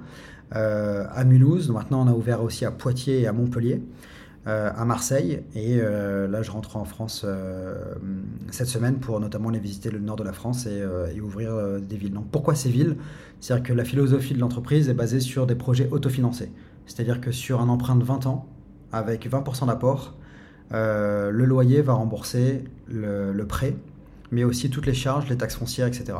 à 0.50 1.24
Mulhouse, 1.24 1.70
maintenant 1.70 2.04
on 2.04 2.09
a 2.09 2.12
ouvert 2.12 2.42
aussi 2.42 2.64
à 2.64 2.70
Poitiers 2.70 3.22
et 3.22 3.26
à 3.26 3.33
Montpellier. 3.33 3.80
Euh, 4.46 4.70
à 4.76 4.85
Marseille. 4.85 5.42
Et 5.54 5.78
euh, 5.80 6.28
là, 6.28 6.42
je 6.42 6.50
rentre 6.50 6.76
en 6.76 6.85
France 6.85 7.22
euh, 7.24 7.94
cette 8.50 8.66
semaine 8.66 8.98
pour 8.98 9.18
notamment 9.18 9.48
aller 9.48 9.59
visiter 9.59 9.90
le 9.90 10.00
nord 10.00 10.16
de 10.16 10.22
la 10.22 10.35
France 10.35 10.66
et, 10.66 11.18
ouvrir 11.18 11.80
des 11.80 11.96
villes. 11.96 12.12
Donc 12.12 12.26
pourquoi 12.30 12.54
ces 12.54 12.68
villes? 12.68 12.96
C'est-à-dire 13.40 13.64
que 13.64 13.72
la 13.72 13.85
philosophie 13.85 14.35
de 14.35 14.40
l'entreprise 14.40 14.90
est 14.90 14.94
basée 14.94 15.20
sur 15.20 15.46
des 15.46 15.54
projets 15.54 15.88
autofinancés. 15.90 16.52
C'est-à-dire 16.85 17.22
que 17.22 17.33
sur 17.33 17.62
un 17.62 17.70
emprunt 17.70 17.96
de 17.96 18.04
20 18.04 18.26
ans, 18.26 18.46
avec 18.92 19.26
20% 19.26 19.66
d'apport, 19.66 20.14
le 20.70 21.44
loyer 21.44 21.80
va 21.80 21.94
rembourser 21.94 22.64
le, 22.87 23.46
prêt, 23.46 23.74
mais 24.30 24.44
aussi 24.44 24.68
toutes 24.68 24.87
les 24.87 24.94
charges, 24.94 25.26
les 25.30 25.38
taxes 25.38 25.57
foncières, 25.57 25.87
etc. 25.87 26.18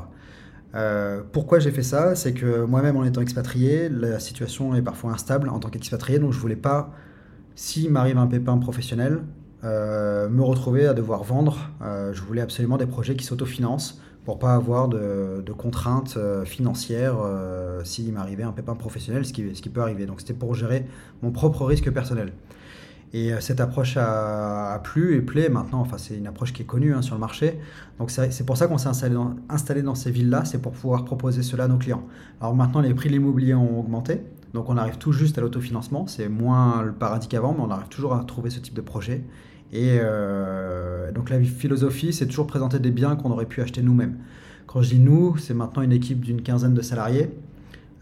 pourquoi 1.32 1.58
j'ai 1.58 1.72
fait 1.72 1.82
ça? 1.82 2.14
C'est 2.14 2.32
que 2.32 2.64
moi-même, 2.64 2.96
en 2.96 3.04
étant 3.04 3.20
expatrié, 3.20 3.90
la 3.90 4.18
situation 4.18 4.74
est 4.74 4.82
parfois 4.82 5.12
instable 5.12 5.50
en 5.50 5.58
tant 5.58 5.68
qu'expatrié, 5.68 6.18
donc 6.18 6.32
je 6.32 6.38
voulais 6.38 6.56
pas 6.56 6.94
s'il 7.54 7.90
m'arrive 7.90 8.18
un 8.18 8.26
pépin 8.26 8.58
professionnel, 8.58 9.22
euh, 9.64 10.28
me 10.28 10.42
retrouver 10.42 10.86
à 10.86 10.94
devoir 10.94 11.22
vendre, 11.22 11.70
euh, 11.82 12.12
je 12.12 12.20
voulais 12.22 12.42
absolument 12.42 12.76
des 12.76 12.86
projets 12.86 13.16
qui 13.16 13.24
s'autofinancent 13.24 14.00
pour 14.24 14.38
pas 14.38 14.54
avoir 14.54 14.88
de, 14.88 15.42
contraintes 15.56 16.16
euh, 16.16 16.44
financières 16.44 17.16
s'il 17.84 18.12
m'arrivait 18.12 18.42
un 18.42 18.52
pépin 18.52 18.74
professionnel, 18.74 19.24
ce 19.24 19.32
qui, 19.32 19.54
ce 19.54 19.62
qui 19.62 19.68
peut 19.68 19.82
arriver. 19.82 20.06
Donc 20.06 20.20
c'était 20.20 20.34
pour 20.34 20.54
gérer 20.54 20.86
mon 21.22 21.30
propre 21.30 21.64
risque 21.64 21.90
personnel. 21.90 22.32
Et 23.12 23.30
cette 23.38 23.60
approche 23.60 23.96
a, 23.96 24.80
plu 24.82 25.14
et 25.14 25.20
plaît 25.20 25.48
maintenant. 25.48 25.80
Enfin, 25.80 25.98
c'est 25.98 26.16
une 26.16 26.26
approche 26.26 26.52
qui 26.52 26.62
est 26.62 26.66
connue 26.66 26.92
hein, 26.92 27.00
sur 27.00 27.14
le 27.14 27.20
marché. 27.20 27.60
Donc 28.00 28.10
c'est 28.10 28.44
pour 28.44 28.56
ça 28.56 28.66
qu'on 28.66 28.76
s'est 28.76 28.88
installé 28.88 29.16
installé 29.48 29.82
dans 29.82 29.94
ces 29.94 30.10
villes-là, 30.10 30.44
c'est 30.44 30.60
pour 30.60 30.72
pouvoir 30.72 31.04
proposer 31.04 31.44
cela 31.44 31.64
à 31.64 31.68
nos 31.68 31.76
clients. 31.76 32.02
Alors 32.40 32.56
maintenant, 32.56 32.80
les 32.80 32.92
prix 32.92 33.08
de 33.08 33.14
l'immobilier 33.14 33.54
ont 33.54 33.78
augmenté. 33.78 34.20
Donc 34.54 34.70
on 34.70 34.76
arrive 34.76 34.98
tout 34.98 35.12
juste 35.12 35.36
à 35.36 35.40
l'autofinancement, 35.40 36.06
c'est 36.06 36.28
moins 36.28 36.82
le 36.82 36.92
paradis 36.92 37.26
qu'avant, 37.26 37.52
mais 37.54 37.62
on 37.62 37.70
arrive 37.70 37.88
toujours 37.88 38.14
à 38.14 38.22
trouver 38.22 38.50
ce 38.50 38.60
type 38.60 38.74
de 38.74 38.80
projet. 38.80 39.24
Et 39.72 39.98
euh, 40.00 41.10
donc 41.10 41.28
la 41.28 41.40
philosophie, 41.40 42.12
c'est 42.12 42.26
toujours 42.26 42.46
présenter 42.46 42.78
des 42.78 42.92
biens 42.92 43.16
qu'on 43.16 43.32
aurait 43.32 43.46
pu 43.46 43.60
acheter 43.60 43.82
nous-mêmes. 43.82 44.16
Quand 44.68 44.80
je 44.80 44.90
dis 44.90 45.00
nous, 45.00 45.36
c'est 45.38 45.54
maintenant 45.54 45.82
une 45.82 45.92
équipe 45.92 46.20
d'une 46.20 46.40
quinzaine 46.40 46.72
de 46.72 46.82
salariés. 46.82 47.30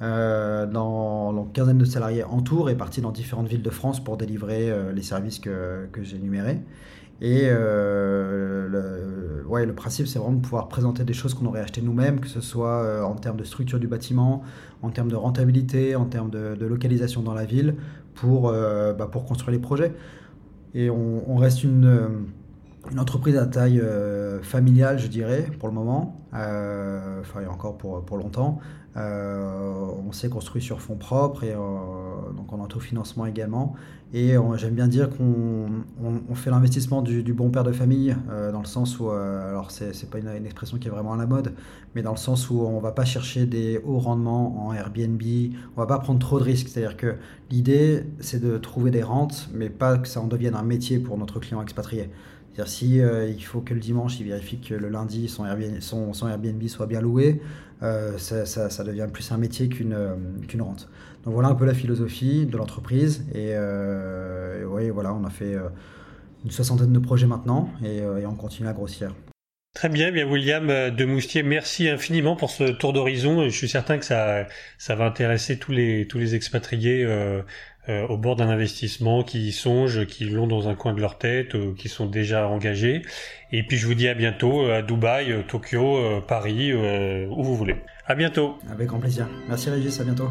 Euh, 0.03 0.67
dans, 0.67 1.33
donc 1.33 1.53
quinzaine 1.53 1.79
de 1.79 1.85
salariés 1.85 2.25
en 2.25 2.43
tour 2.43 2.69
et 2.69 2.77
partis 2.77 3.01
dans 3.01 3.13
différentes 3.13 3.47
villes 3.47 3.63
de 3.63 3.71
France 3.71 4.03
pour 4.03 4.17
délivrer 4.17 4.69
euh, 4.71 4.93
les 4.93 5.03
services 5.03 5.39
que, 5.39 5.87
que 5.91 6.03
j'ai 6.03 6.17
énumérés. 6.17 6.61
Et 7.23 7.43
euh, 7.45 8.67
le, 8.69 9.47
ouais, 9.47 9.65
le 9.65 9.75
principe, 9.75 10.09
c'est 10.09 10.19
vraiment 10.19 10.35
de 10.35 10.43
pouvoir 10.43 10.67
présenter 10.67 11.05
des 11.05 11.13
choses 11.13 11.35
qu'on 11.35 11.47
aurait 11.47 11.61
achetées 11.61 11.81
nous-mêmes, 11.81 12.19
que 12.19 12.27
ce 12.27 12.41
soit 12.41 12.83
euh, 12.83 13.03
en 13.03 13.15
termes 13.15 13.37
de 13.37 13.45
structure 13.45 13.79
du 13.79 13.87
bâtiment, 13.87 14.43
en 14.83 14.91
termes 14.91 15.09
de 15.09 15.15
rentabilité, 15.15 15.95
en 15.95 16.07
termes 16.07 16.31
de, 16.31 16.67
localisation 16.67 17.23
dans 17.23 17.33
la 17.33 17.45
ville, 17.45 17.77
pour, 18.17 18.49
euh, 18.49 18.93
bah, 18.93 19.07
pour 19.07 19.25
construire 19.25 19.53
les 19.53 19.61
projets. 19.61 19.95
Et 20.75 20.91
on, 20.91 21.37
reste 21.37 21.63
une, 21.63 22.27
entreprise 22.99 23.37
à 23.37 23.47
taille 23.47 23.81
familiale, 24.43 24.99
je 24.99 25.07
dirais, 25.07 25.47
pour 25.61 25.69
le 25.69 25.75
moment, 25.75 26.21
enfin, 26.33 27.41
et 27.43 27.47
encore 27.47 27.77
pour, 27.77 28.03
pour 28.05 28.17
longtemps. 28.17 28.59
on 28.97 30.11
s'est 30.13 30.31
construit 30.31 30.63
sur 30.63 30.81
fonds 30.81 30.97
propres 30.97 31.45
et 31.45 31.55
donc 32.53 32.61
en 32.61 32.65
autofinancement 32.65 33.27
également. 33.27 33.75
Et 34.15 34.35
j'aime 34.57 34.75
bien 34.75 34.89
dire 34.89 35.09
qu'on 35.09 36.35
fait 36.35 36.51
l'investissement 36.51 37.01
du, 37.01 37.33
bon 37.33 37.49
père 37.49 37.65
de 37.65 37.73
famille, 37.73 38.15
euh, 38.31 38.53
dans 38.53 38.61
le 38.61 38.67
sens 38.67 39.01
où, 39.01 39.11
euh, 39.11 39.49
alors 39.49 39.71
c'est 39.71 40.11
pas 40.11 40.19
une, 40.19 40.45
expression 40.45 40.77
qui 40.77 40.89
est 40.89 40.91
vraiment 40.91 41.15
à 41.15 41.17
la 41.17 41.27
mode, 41.27 41.55
mais 41.95 42.03
dans 42.03 42.11
le 42.11 42.19
sens 42.19 42.51
où 42.51 42.61
on 42.61 42.79
va 42.79 42.93
pas 42.93 43.07
chercher 43.07 43.47
des 43.47 43.81
hauts 43.85 43.99
rendements 43.99 44.67
en 44.67 44.75
Airbnb, 44.75 45.23
on 45.77 45.81
va 45.81 45.87
pas 45.87 45.99
prendre 45.99 46.19
trop 46.19 46.39
de 46.39 46.45
risques. 46.45 46.69
C'est-à-dire 46.69 46.99
que 46.99 47.15
l'idée, 47.51 48.05
c'est 48.21 48.41
de 48.41 48.59
trouver 48.59 48.91
des 48.91 49.03
rentes, 49.03 49.49
mais 49.55 49.71
pas 49.71 49.97
que 49.97 50.09
ça 50.09 50.21
en 50.21 50.27
devienne 50.27 50.55
un 50.55 50.63
métier 50.63 50.99
pour 50.99 51.17
notre 51.17 51.41
client 51.41 51.63
expatrié. 51.63 52.11
C'est-à-dire 52.55 52.73
si 52.73 53.01
euh, 53.01 53.29
il 53.29 53.43
faut 53.43 53.61
que 53.61 53.75
le 53.75 53.81
dimanche, 53.81 54.21
il 54.21 54.27
vérifie 54.27 54.59
que 54.59 54.75
le 54.75 54.89
lundi, 54.89 55.29
son 55.29 55.47
Airbnb, 55.47 56.69
soit 56.69 56.87
bien 56.87 57.01
loué, 57.01 57.41
ça, 57.81 58.47
ça, 58.47 58.85
devient 58.85 59.09
plus 59.13 59.33
un 59.33 59.39
métier 59.39 59.69
qu'une 59.69 59.97
qu'une 60.47 60.63
rente. 60.63 60.89
Donc 61.25 61.35
voilà 61.35 61.49
un 61.49 61.55
peu 61.55 61.65
la 61.65 61.75
philosophie 61.75 62.47
de 62.47 62.57
l'entreprise. 62.57 63.25
Et, 63.35 63.51
euh, 63.53 64.65
oui, 64.67 64.91
voilà, 64.91 65.15
on 65.15 65.25
a 65.25 65.31
fait 65.31 65.55
euh, 65.55 65.69
une 66.45 66.51
soixantaine 66.51 66.93
de 66.93 66.99
projets 66.99 67.27
maintenant 67.27 67.71
euh, 67.85 68.19
et, 68.19 68.27
on 68.27 68.35
continue 68.35 68.69
à 68.69 68.73
grossir. 68.73 69.15
Très 69.75 69.89
bien, 69.89 70.13
bien 70.13 70.29
William 70.29 70.67
de 70.67 71.05
Moustier, 71.07 71.43
merci 71.43 71.89
infiniment 71.89 72.37
pour 72.37 72.51
ce 72.51 72.65
tour 72.65 72.93
d'horizon. 72.93 73.45
Je 73.45 73.57
suis 73.57 73.71
certain 73.71 73.99
que 73.99 74.05
ça, 74.05 74.47
va 74.91 75.07
intéresser 75.07 75.59
tous 75.59 75.73
les 75.73 76.35
expatriés 76.35 77.07
au 77.89 78.17
bord 78.17 78.37
d'un 78.37 78.49
investissement, 78.49 79.23
qui 79.23 79.49
y 79.49 79.53
songent, 79.53 80.07
qui 80.07 80.25
l'ont 80.25 80.47
dans 80.47 80.69
un 80.69 80.75
coin 80.75 80.95
de 80.95 81.01
leur 81.01 81.19
tête, 81.19 81.57
qui 81.77 81.89
sont 81.89 82.07
déjà 82.07 82.49
engagés. 82.49 83.03
Et 83.51 83.63
puis 83.65 83.77
je 83.77 83.87
vous 83.87 83.95
dis 83.95 84.09
à 84.09 84.15
bientôt 84.15 84.67
à 84.67 84.83
Dubaï, 84.83 85.45
Tokyo, 85.49 86.21
Paris, 86.27 86.73
où 86.73 87.43
vous 87.43 87.57
voulez. 87.57 87.77
À 88.07 88.15
bientôt. 88.15 88.57
Avec 88.71 88.89
grand 88.89 88.99
plaisir. 89.01 89.29
Merci 89.49 89.71
Régis, 89.71 90.01
à 90.01 90.05
bientôt. 90.05 90.29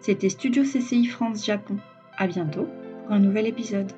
C'était 0.00 0.28
Studio 0.28 0.62
CCI 0.62 1.06
France 1.06 1.44
Japon. 1.44 1.76
À 2.16 2.26
bientôt 2.26 2.68
pour 3.04 3.12
un 3.12 3.18
nouvel 3.18 3.46
épisode. 3.46 3.92